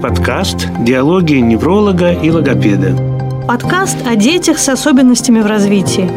подкаст 0.00 0.68
«Диалоги 0.80 1.34
невролога 1.34 2.12
и 2.12 2.30
логопеда». 2.30 2.96
Подкаст 3.48 3.96
о 4.06 4.14
детях 4.14 4.58
с 4.58 4.68
особенностями 4.68 5.40
в 5.40 5.46
развитии. 5.46 6.08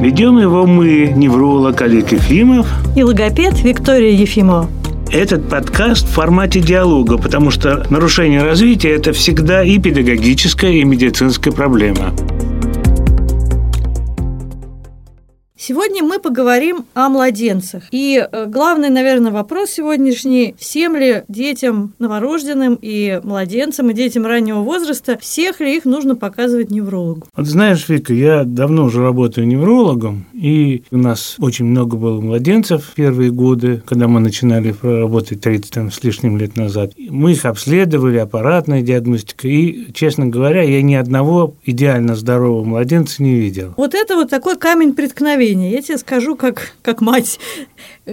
Ведем 0.00 0.38
его 0.38 0.66
мы, 0.66 1.12
невролог 1.14 1.80
Олег 1.82 2.10
Ефимов 2.12 2.66
и 2.96 3.04
логопед 3.04 3.62
Виктория 3.62 4.10
Ефимова. 4.10 4.68
Этот 5.12 5.48
подкаст 5.48 6.08
в 6.08 6.12
формате 6.12 6.60
диалога, 6.60 7.16
потому 7.16 7.52
что 7.52 7.86
нарушение 7.90 8.42
развития– 8.42 8.90
это 8.96 9.12
всегда 9.12 9.62
и 9.62 9.78
педагогическая, 9.78 10.72
и 10.72 10.84
медицинская 10.84 11.52
проблема. 11.52 12.12
Сегодня 15.66 16.04
мы 16.04 16.18
поговорим 16.18 16.84
о 16.92 17.08
младенцах. 17.08 17.84
И 17.90 18.22
э, 18.30 18.44
главный, 18.44 18.90
наверное, 18.90 19.32
вопрос 19.32 19.70
сегодняшний– 19.70 20.54
всем 20.58 20.94
ли 20.94 21.22
детям 21.28 21.94
новорожденным 21.98 22.78
и 22.82 23.18
младенцам, 23.24 23.88
и 23.88 23.94
детям 23.94 24.26
раннего 24.26 24.60
возраста, 24.60 25.16
всех 25.18 25.60
ли 25.60 25.74
их 25.74 25.86
нужно 25.86 26.16
показывать 26.16 26.70
неврологу? 26.70 27.22
Вот 27.34 27.46
знаешь, 27.46 27.88
Вика, 27.88 28.12
я 28.12 28.44
давно 28.44 28.84
уже 28.84 29.00
работаю 29.00 29.46
неврологом, 29.46 30.26
и 30.34 30.82
у 30.90 30.98
нас 30.98 31.36
очень 31.38 31.64
много 31.64 31.96
было 31.96 32.20
младенцев 32.20 32.84
в 32.84 32.92
первые 32.92 33.30
годы, 33.30 33.82
когда 33.86 34.06
мы 34.06 34.20
начинали 34.20 34.74
работать 34.82 35.40
30 35.40 35.70
там, 35.70 35.90
с 35.90 36.04
лишним 36.04 36.36
лет 36.36 36.56
назад. 36.56 36.92
Мы 36.98 37.32
их 37.32 37.46
обследовали, 37.46 38.18
аппаратная 38.18 38.82
диагностика, 38.82 39.48
и, 39.48 39.90
честно 39.94 40.26
говоря, 40.26 40.60
я 40.62 40.82
ни 40.82 40.94
одного 40.94 41.56
идеально 41.64 42.16
здорового 42.16 42.64
младенца 42.64 43.22
не 43.22 43.36
видел. 43.36 43.72
Вот 43.78 43.94
это 43.94 44.14
вот 44.16 44.28
такой 44.28 44.58
камень 44.58 44.92
преткновения 44.92 45.53
поколения. 45.54 45.70
Я 45.70 45.82
тебе 45.82 45.98
скажу, 45.98 46.36
как, 46.36 46.72
как 46.82 47.00
мать. 47.00 47.38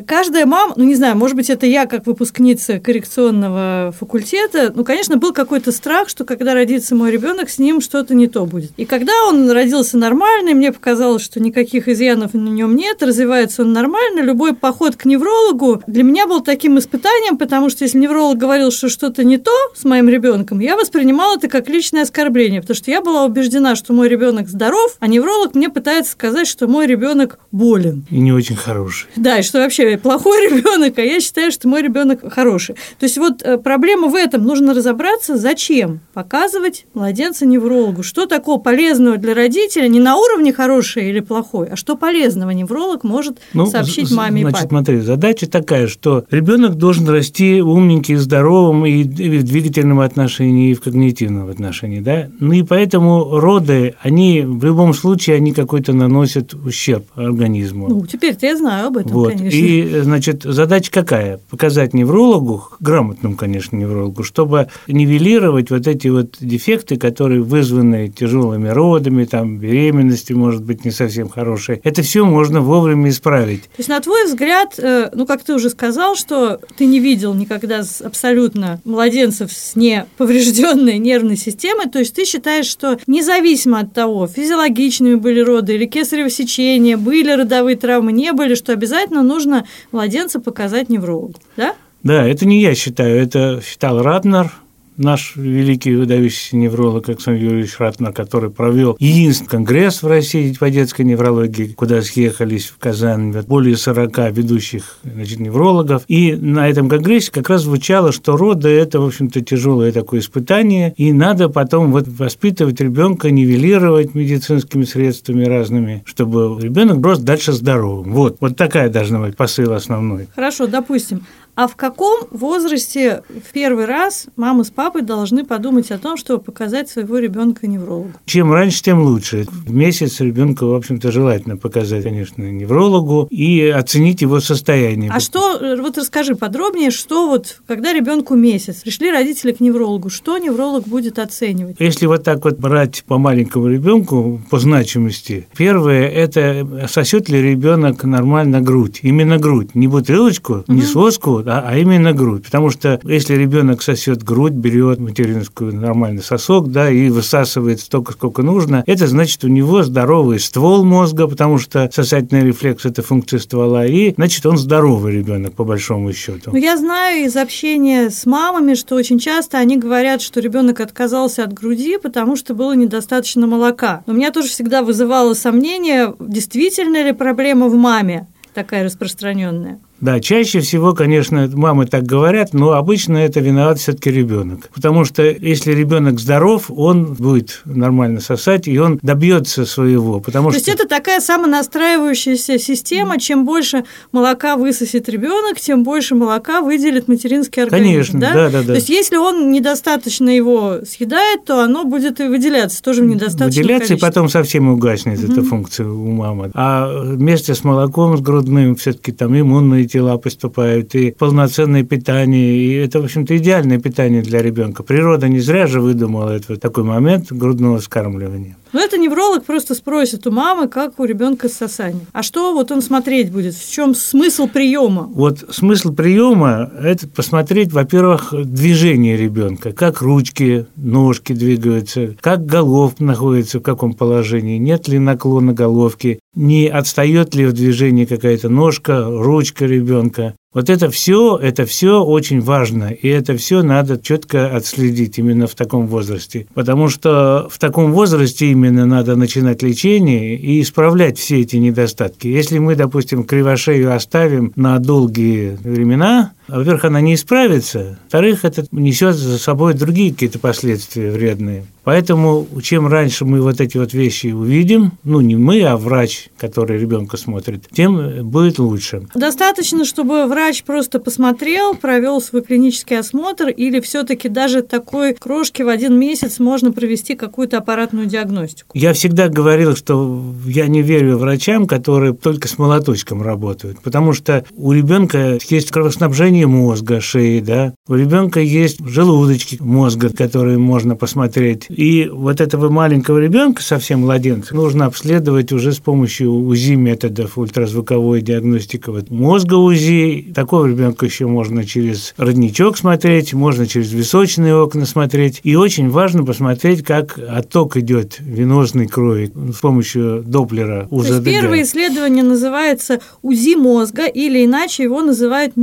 Каждая 0.06 0.46
мама, 0.46 0.74
ну 0.78 0.86
не 0.86 0.96
знаю, 0.96 1.18
может 1.18 1.36
быть, 1.36 1.50
это 1.50 1.66
я 1.66 1.86
как 1.86 2.06
выпускница 2.06 2.80
коррекционного 2.80 3.94
факультета, 3.98 4.72
ну, 4.74 4.86
конечно, 4.86 5.18
был 5.18 5.34
какой-то 5.34 5.72
страх, 5.72 6.10
что 6.10 6.24
когда 6.24 6.54
родится 6.54 6.96
мой 6.96 7.12
ребенок, 7.12 7.50
с 7.50 7.60
ним 7.60 7.82
что-то 7.82 8.14
не 8.16 8.28
то 8.28 8.46
будет. 8.46 8.72
И 8.78 8.86
когда 8.86 9.12
он 9.28 9.50
родился 9.52 9.98
нормальный, 9.98 10.54
мне 10.54 10.72
показалось, 10.72 11.24
что 11.24 11.40
никаких 11.42 11.88
изъянов 11.88 12.34
на 12.34 12.50
нем 12.50 12.76
нет, 12.76 13.04
развивается 13.04 13.64
он 13.64 13.74
нормально, 13.74 14.22
любой 14.22 14.54
поход 14.54 14.96
к 14.96 15.06
неврологу 15.06 15.84
для 15.88 16.04
меня 16.04 16.28
был 16.28 16.42
таким 16.42 16.78
испытанием, 16.80 17.38
потому 17.38 17.70
что 17.70 17.84
если 17.84 17.98
невролог 17.98 18.38
говорил, 18.38 18.72
что 18.72 18.88
что-то 18.90 19.24
не 19.24 19.38
то 19.38 19.52
с 19.76 19.84
моим 19.84 20.08
ребенком, 20.08 20.60
я 20.60 20.78
воспринимала 20.78 21.36
это 21.36 21.48
как 21.48 21.68
личное 21.68 22.04
оскорбление, 22.04 22.62
потому 22.62 22.76
что 22.76 22.92
я 22.92 23.02
была 23.02 23.26
убеждена, 23.26 23.76
что 23.76 23.94
мой 23.94 24.08
ребенок 24.08 24.48
здоров, 24.48 24.96
а 25.00 25.08
невролог 25.08 25.54
мне 25.56 25.70
пытается 25.70 26.14
сказать, 26.14 26.48
что 26.48 26.68
мой 26.68 26.88
ребенок 26.88 27.31
ребенок 27.32 27.40
болен. 27.52 28.06
И 28.10 28.20
не 28.20 28.32
очень 28.32 28.56
хороший. 28.56 29.08
Да, 29.16 29.40
и 29.40 29.44
что 29.44 29.60
вообще 29.60 29.98
плохой 29.98 30.48
ребенок, 30.50 30.98
а 30.98 31.02
я 31.02 31.20
считаю, 31.20 31.52
что 31.52 31.68
мой 31.68 31.82
ребенок 31.82 32.32
хороший. 32.34 32.76
То 33.00 33.06
есть 33.06 33.18
вот 33.18 33.42
э, 33.42 33.58
проблема 33.58 34.08
в 34.08 34.16
этом. 34.16 34.44
Нужно 34.44 34.74
разобраться, 34.74 35.38
зачем 35.38 36.00
показывать 36.14 36.86
младенца 36.94 37.46
неврологу. 37.46 38.04
Что 38.04 38.26
такого 38.26 38.60
полезного 38.60 39.18
для 39.18 39.34
родителя, 39.34 39.88
не 39.88 40.00
на 40.00 40.18
уровне 40.18 40.54
хороший 40.54 41.10
или 41.10 41.20
плохой, 41.20 41.68
а 41.68 41.76
что 41.76 41.96
полезного 41.96 42.52
невролог 42.52 43.04
может 43.04 43.40
ну, 43.54 43.66
сообщить 43.66 44.12
маме 44.12 44.42
значит, 44.42 44.60
и 44.60 44.64
папе. 44.64 44.68
смотри, 44.70 45.00
задача 45.02 45.50
такая, 45.50 45.88
что 45.88 46.24
ребенок 46.32 46.76
должен 46.76 47.08
расти 47.10 47.62
умненький, 47.62 48.16
здоровым 48.16 48.86
и 48.86 49.04
в 49.04 49.44
двигательном 49.44 50.00
отношении, 50.00 50.72
и 50.72 50.74
в 50.74 50.82
когнитивном 50.82 51.50
отношении, 51.50 52.00
да. 52.00 52.30
Ну 52.40 52.54
и 52.54 52.64
поэтому 52.64 53.40
роды, 53.40 53.96
они 54.02 54.42
в 54.46 54.64
любом 54.64 54.94
случае, 54.94 55.36
они 55.36 55.52
какой-то 55.52 55.94
наносят 55.94 56.54
ущерб 56.54 57.06
организму. 57.28 57.88
Ну, 57.88 58.06
теперь-то 58.06 58.46
я 58.46 58.58
знаю 58.58 58.88
об 58.88 58.98
этом, 58.98 59.12
вот. 59.12 59.30
конечно. 59.30 59.58
И, 59.58 60.02
значит, 60.02 60.44
задача 60.44 60.92
какая? 60.92 61.40
Показать 61.50 61.94
неврологу, 61.94 62.70
грамотному, 62.80 63.36
конечно, 63.36 63.76
неврологу, 63.76 64.24
чтобы 64.24 64.68
нивелировать 64.88 65.70
вот 65.70 65.88
эти 65.88 66.08
вот 66.08 66.38
дефекты, 66.40 66.98
которые 66.98 67.42
вызваны 67.42 68.10
тяжелыми 68.10 68.70
родами, 68.70 69.26
там, 69.26 69.58
беременностью, 69.58 70.38
может 70.38 70.64
быть, 70.64 70.86
не 70.86 70.92
совсем 70.92 71.30
хорошей. 71.30 71.82
Это 71.84 72.02
все 72.02 72.26
можно 72.26 72.62
вовремя 72.62 73.10
исправить. 73.10 73.64
То 73.64 73.80
есть, 73.80 73.90
на 73.90 74.00
твой 74.00 74.26
взгляд, 74.26 74.76
э, 74.78 75.10
ну, 75.14 75.26
как 75.26 75.44
ты 75.44 75.54
уже 75.54 75.70
сказал, 75.70 76.16
что 76.16 76.60
ты 76.78 76.86
не 76.86 77.00
видел 77.00 77.34
никогда 77.34 77.84
абсолютно 78.04 78.80
младенцев 78.84 79.52
с 79.52 79.76
неповрежденной 79.76 80.98
нервной 80.98 81.38
системой, 81.38 81.90
то 81.90 82.00
есть 82.00 82.16
ты 82.16 82.26
считаешь, 82.26 82.68
что 82.68 83.00
независимо 83.08 83.80
от 83.80 83.94
того, 83.94 84.28
физиологичными 84.28 85.16
были 85.16 85.40
роды 85.40 85.76
или 85.76 85.86
кесарево 85.86 86.30
сечение, 86.30 86.98
были 87.12 87.32
родовые 87.34 87.76
травмы, 87.76 88.14
не 88.14 88.32
были, 88.32 88.56
что 88.56 88.72
обязательно 88.72 89.22
нужно 89.22 89.66
младенца 89.92 90.40
показать 90.40 90.88
неврологу, 90.88 91.34
да? 91.58 91.76
Да, 92.04 92.26
это 92.26 92.46
не 92.46 92.62
я 92.62 92.74
считаю, 92.74 93.22
это 93.22 93.62
считал 93.62 94.02
Раднер, 94.02 94.50
наш 94.98 95.36
великий 95.36 95.96
выдающийся 95.96 96.58
невролог 96.58 97.10
Александр 97.10 97.42
Юрьевич 97.44 97.76
Ратнер, 97.80 98.14
который 98.14 98.50
провел 98.50 98.96
единственный 99.00 99.48
конгресс 99.50 100.04
в 100.04 100.08
России 100.08 100.56
по 100.60 100.70
детской 100.70 101.04
неврологии, 101.04 101.74
куда 101.74 102.02
съехались 102.02 102.68
в 102.68 102.78
Казань 102.78 103.32
более 103.48 103.78
40 103.78 104.32
ведущих 104.32 104.98
значит, 105.04 105.40
неврологов. 105.40 106.04
И 106.08 106.36
на 106.36 106.70
этом 106.70 106.90
конгрессе 106.90 107.32
как 107.32 107.50
раз 107.50 107.62
звучало, 107.62 108.12
что 108.12 108.38
роды– 108.38 108.70
это, 108.70 109.00
в 109.00 109.06
общем-то, 109.06 109.42
тяжелое 109.42 109.92
такое 109.92 110.20
испытание, 110.20 110.94
и 110.98 111.14
надо 111.14 111.50
потом 111.50 111.92
вот 111.92 112.08
воспитывать 112.08 112.80
ребенка, 112.82 113.32
нивелировать 113.32 114.16
медицинскими 114.16 114.84
средствами 114.84 115.46
разными, 115.46 116.04
чтобы 116.06 116.62
ребенок 116.62 117.04
рос 117.04 117.20
дальше 117.20 117.54
здоровым. 117.54 118.14
Вот, 118.14 118.38
вот 118.40 118.58
такая 118.58 118.90
должна 118.90 119.20
быть 119.20 119.36
посыл 119.36 119.74
основной. 119.74 120.28
Хорошо, 120.36 120.68
допустим. 120.68 121.26
А 121.56 121.68
в 121.68 121.76
каком 121.76 122.28
возрасте 122.32 123.24
в 123.30 123.52
первый 123.52 123.86
раз 123.86 124.28
мама 124.36 124.64
с 124.64 124.70
папой 124.70 125.02
должны 125.02 125.46
подумать 125.46 125.92
о 125.92 125.98
том, 125.98 126.18
чтобы 126.18 126.42
показать 126.42 126.90
своего 126.90 127.18
ребенка 127.18 127.68
неврологу? 127.68 128.14
Чем 128.26 128.52
раньше, 128.54 128.82
тем 128.82 129.02
лучше. 129.02 129.46
В 129.50 129.74
месяц 129.74 130.20
ребенка, 130.22 130.66
в 130.66 130.74
общем-то, 130.74 131.12
желательно 131.12 131.58
показать, 131.58 132.04
конечно, 132.04 132.44
неврологу 132.44 133.28
и 133.30 133.68
оценить 133.68 134.22
его 134.22 134.40
состояние. 134.40 135.12
А 135.14 135.20
что, 135.20 135.60
вот 135.80 135.98
расскажи 135.98 136.36
подробнее, 136.36 136.90
что 136.92 137.28
вот, 137.28 137.62
когда 137.68 137.94
ребенку 137.94 138.36
месяц, 138.36 138.78
пришли 138.78 139.12
родители 139.12 139.52
к 139.52 139.60
неврологу, 139.60 140.10
что 140.10 140.38
невролог 140.38 140.88
будет 140.88 141.20
оценивать? 141.20 141.76
Если 141.80 142.06
вот 142.06 142.24
так 142.24 142.44
вот 142.46 142.58
брать 142.60 143.04
по 143.06 143.18
маленькому 143.18 143.68
ребенку 143.68 144.42
по 144.50 144.60
значимости, 144.60 145.48
первое– 145.56 146.08
это 146.10 146.88
сосет 146.90 147.30
ли 147.30 147.42
ребенок 147.42 148.04
нормально 148.04 148.62
грудь, 148.62 149.00
именно 149.02 149.38
грудь, 149.38 149.76
не 149.76 149.88
бутылочку, 149.88 150.54
угу. 150.54 150.74
не 150.74 150.82
соску, 150.82 151.41
да, 151.42 151.64
а 151.66 151.78
именно 151.78 152.14
грудь. 152.14 152.46
Потому 152.46 152.70
что 152.70 153.00
если 153.04 153.36
ребенок 153.36 153.82
сосет 153.82 154.24
грудь, 154.24 154.54
берет 154.54 155.00
материнскую 155.00 155.76
нормальный 155.76 156.24
сосок, 156.24 156.72
да, 156.72 156.90
и 156.90 157.10
высасывает 157.10 157.80
столько, 157.80 158.14
сколько 158.14 158.42
нужно, 158.42 158.84
это 158.88 159.08
значит 159.08 159.44
у 159.44 159.48
него 159.48 159.84
здоровый 159.84 160.40
ствол 160.40 160.84
мозга, 160.84 161.28
потому 161.28 161.58
что 161.58 161.90
сосательный 161.92 162.46
рефлекс– 162.46 162.86
это 162.86 163.02
функция 163.02 163.40
ствола, 163.40 163.86
и 163.86 164.14
значит 164.16 164.46
он 164.46 164.58
здоровый 164.58 165.14
ребенок 165.14 165.54
по 165.54 165.64
большому 165.64 166.14
счету. 166.14 166.52
Ну, 166.52 166.58
я 166.58 166.78
знаю 166.78 167.26
из 167.26 167.36
общения 167.36 168.10
с 168.10 168.26
мамами, 168.26 168.74
что 168.74 168.96
очень 168.96 169.20
часто 169.20 169.58
они 169.58 169.78
говорят, 169.78 170.22
что 170.22 170.40
ребенок 170.40 170.80
отказался 170.80 171.44
от 171.44 171.54
груди, 171.54 171.98
потому 171.98 172.36
что 172.36 172.54
было 172.54 172.74
недостаточно 172.74 173.48
молока. 173.48 174.04
Но 174.06 174.14
меня 174.14 174.32
тоже 174.32 174.50
всегда 174.50 174.84
вызывало 174.84 175.34
сомнение, 175.34 176.14
действительно 176.20 177.04
ли 177.04 177.12
проблема 177.12 177.68
в 177.68 177.76
маме 177.76 178.28
такая 178.54 178.84
распространенная. 178.84 179.80
Да, 180.02 180.20
чаще 180.20 180.62
всего, 180.62 180.94
конечно, 180.94 181.48
мамы 181.54 181.86
так 181.86 182.04
говорят, 182.04 182.54
но 182.54 182.72
обычно 182.72 183.18
это 183.18 183.40
виноват 183.40 183.80
все-таки 183.80 184.10
ребенок. 184.10 184.70
Потому 184.74 185.06
что 185.06 185.24
если 185.24 185.74
ребенок 185.74 186.20
здоров, 186.20 186.66
он 186.70 187.14
будет 187.14 187.62
нормально 187.66 188.20
сосать, 188.20 188.68
и 188.68 188.80
он 188.80 189.00
добьется 189.04 189.66
своего. 189.66 190.20
Потому 190.20 190.50
То 190.50 190.58
что... 190.58 190.72
есть 190.72 190.80
это 190.80 190.90
такая 190.90 191.20
самонастраивающаяся 191.20 192.58
система. 192.58 193.20
Чем 193.20 193.46
больше 193.46 193.84
молока 194.12 194.58
высосет 194.58 195.08
ребенок, 195.08 195.60
тем 195.60 195.84
больше 195.84 196.16
молока 196.16 196.62
выделит 196.62 197.08
материнский 197.08 197.62
организм. 197.62 197.92
Конечно, 197.92 198.20
да? 198.20 198.34
да, 198.34 198.50
да, 198.50 198.62
да. 198.62 198.68
То 198.68 198.74
есть 198.74 198.90
если 198.90 199.18
он 199.18 199.52
недостаточно 199.52 200.30
его 200.30 200.80
съедает, 200.84 201.46
то 201.46 201.64
оно 201.64 201.86
будет 201.86 202.20
и 202.20 202.28
выделяться 202.28 202.82
тоже 202.82 203.04
в 203.04 203.06
недостаточном 203.06 203.50
Выделяться, 203.50 203.90
количестве. 203.90 203.98
и 203.98 204.00
потом 204.00 204.30
совсем 204.30 204.68
угаснет 204.70 205.24
угу. 205.24 205.32
эта 205.32 205.44
функция 205.44 205.88
у 205.88 206.12
мамы. 206.12 206.50
А 206.56 207.04
вместе 207.04 207.54
с 207.54 207.64
молоком, 207.64 208.18
с 208.18 208.22
грудным, 208.22 208.76
все-таки 208.76 209.12
там 209.12 209.40
иммунные 209.40 209.91
тела 209.92 210.18
поступают, 210.18 210.96
и 210.96 211.12
полноценное 211.12 211.84
питание, 211.84 212.56
и 212.56 212.74
это, 212.74 213.02
в 213.02 213.06
общем-то, 213.06 213.36
идеальное 213.38 213.80
питание 213.80 214.22
для 214.22 214.42
ребенка. 214.42 214.84
Природа 214.84 215.28
не 215.28 215.40
зря 215.40 215.68
же 215.68 215.82
выдумала 215.82 216.32
этот 216.32 216.62
такой 216.62 216.84
момент 216.84 217.32
грудного 217.32 217.80
вскармливания. 217.80 218.56
Но 218.74 218.80
это 218.80 218.98
невролог 218.98 219.44
просто 219.44 219.76
спросит 219.76 220.26
у 220.28 220.32
мамы, 220.32 220.68
как 220.68 221.00
у 221.00 221.06
ребенка 221.06 221.50
с 221.50 221.54
сосанием. 221.54 222.06
А 222.14 222.24
что 222.24 222.54
вот 222.54 222.72
он 222.72 222.82
смотреть 222.82 223.32
будет? 223.32 223.56
В 223.56 223.72
чем 223.72 223.94
смысл 223.94 224.48
приема? 224.48 225.04
Вот 225.14 225.44
смысл 225.52 225.94
приема– 225.94 226.72
это 226.82 227.08
посмотреть, 227.08 227.72
во-первых, 227.72 228.34
движение 228.34 229.18
ребенка, 229.18 229.74
как 229.74 230.02
ручки, 230.02 230.66
ножки 230.76 231.34
двигаются, 231.34 232.16
как 232.22 232.46
головка 232.46 233.04
находится 233.04 233.60
в 233.60 233.64
каком 233.64 233.94
положении, 233.94 234.58
нет 234.58 234.88
ли 234.88 235.00
наклона 235.00 235.54
головки, 235.54 236.20
не 236.36 236.68
отстает 236.68 237.36
ли 237.36 237.46
в 237.46 237.54
движении 237.54 238.06
какая-то 238.06 238.50
ножка, 238.50 239.06
ручка 239.06 239.66
ребенка. 239.66 240.36
Вот 240.54 240.70
это 240.70 240.92
все, 240.92 241.38
это 241.38 241.66
все 241.66 242.04
очень 242.04 242.42
важно, 242.42 242.92
и 242.92 243.08
это 243.08 243.38
все 243.38 243.64
надо 243.64 243.98
четко 243.98 244.54
отследить 244.54 245.18
именно 245.18 245.48
в 245.48 245.56
таком 245.56 245.88
возрасте. 245.88 246.46
Потому 246.54 246.90
что 246.90 247.48
в 247.50 247.58
таком 247.58 247.94
возрасте 247.94 248.48
именно 248.48 248.86
надо 248.86 249.16
начинать 249.16 249.64
лечение 249.64 250.36
и 250.36 250.62
исправлять 250.62 251.18
все 251.18 251.40
эти 251.40 251.56
недостатки. 251.56 252.28
Если 252.28 252.58
мы, 252.58 252.76
допустим, 252.76 253.24
кривошею 253.24 253.96
оставим 253.96 254.52
на 254.58 254.78
долгие 254.80 255.58
времена, 255.64 256.34
во-первых, 256.58 256.86
она 256.86 257.02
не 257.02 257.16
исправится, 257.16 258.00
во-вторых, 258.04 258.46
это 258.46 258.66
несет 258.72 259.16
за 259.16 259.38
собой 259.38 259.74
другие 259.74 260.12
какие-то 260.12 260.40
последствия 260.40 261.12
вредные. 261.12 261.66
Поэтому 261.84 262.48
чем 262.62 262.88
раньше 262.88 263.26
мы 263.26 263.42
вот 263.42 263.60
эти 263.60 263.78
вот 263.78 263.94
вещи 263.94 264.28
увидим, 264.28 264.94
ну 265.04 265.20
не 265.22 265.36
мы, 265.36 265.64
а 265.64 265.78
врач, 265.78 266.30
который 266.38 266.78
ребенка 266.78 267.18
смотрит, 267.18 267.66
тем 267.72 268.30
будет 268.30 268.60
лучше. 268.60 269.08
Достаточно, 269.16 269.84
чтобы 269.84 270.28
врач 270.28 270.64
просто 270.64 271.00
посмотрел, 271.00 271.74
провел 271.74 272.22
свой 272.22 272.44
клинический 272.44 273.00
осмотр, 273.00 273.50
или 273.50 273.80
все-таки 273.80 274.30
даже 274.30 274.62
такой 274.62 275.16
крошки 275.16 275.64
в 275.64 275.70
один 275.70 275.98
месяц 275.98 276.40
можно 276.40 276.72
провести 276.72 277.16
какую-то 277.16 277.58
аппаратную 277.58 278.06
диагностику? 278.06 278.78
Я 278.78 278.94
всегда 278.94 279.28
говорил, 279.28 279.76
что 279.76 280.24
я 280.46 280.68
не 280.68 280.84
верю 280.84 281.18
врачам, 281.18 281.66
которые 281.66 282.14
только 282.14 282.48
с 282.48 282.58
молоточком 282.60 283.24
работают, 283.24 283.82
потому 283.82 284.14
что 284.14 284.46
у 284.56 284.72
ребенка 284.72 285.40
есть 285.50 285.72
кровоснабжение 285.72 286.41
мозга, 286.46 287.02
шеи, 287.02 287.40
да, 287.40 287.74
у 287.88 287.96
ребенка 287.96 288.40
есть 288.40 288.80
желудочки 288.86 289.58
мозга, 289.60 290.10
которые 290.10 290.58
можно 290.58 290.96
посмотреть. 290.96 291.66
И 291.70 292.10
вот 292.12 292.42
этого 292.42 292.70
маленького 292.70 293.18
ребенка, 293.18 293.62
совсем 293.62 294.02
младенца, 294.02 294.56
нужно 294.56 294.86
обследовать 294.86 295.52
уже 295.52 295.74
с 295.74 295.80
помощью 295.80 296.32
УЗИ 296.32 296.74
методов 296.74 297.38
ультразвуковой 297.38 298.22
диагностики 298.22 298.90
вот 298.90 299.10
мозга 299.10 299.56
УЗИ. 299.56 300.32
Такого 300.34 300.66
ребенка 300.66 301.06
еще 301.06 301.28
можно 301.28 301.66
через 301.66 302.14
родничок 302.18 302.78
смотреть, 302.78 303.34
можно 303.34 303.66
через 303.68 303.92
височные 303.92 304.56
окна 304.56 304.86
смотреть. 304.86 305.42
И 305.44 305.56
очень 305.56 305.90
важно 305.90 306.24
посмотреть, 306.24 306.84
как 306.84 307.18
отток 307.18 307.78
идет 307.78 308.18
венозной 308.20 308.88
крови 308.88 309.32
с 309.54 309.60
помощью 309.60 310.24
Доплера 310.26 310.88
УЗДГ. 310.90 311.24
То 311.24 311.30
есть 311.30 311.42
первое 311.42 311.62
исследование 311.64 312.24
называется 312.24 313.00
УЗИ 313.22 313.56
мозга, 313.56 314.06
или 314.06 314.46
иначе 314.46 314.84
его 314.84 315.02
называют 315.02 315.58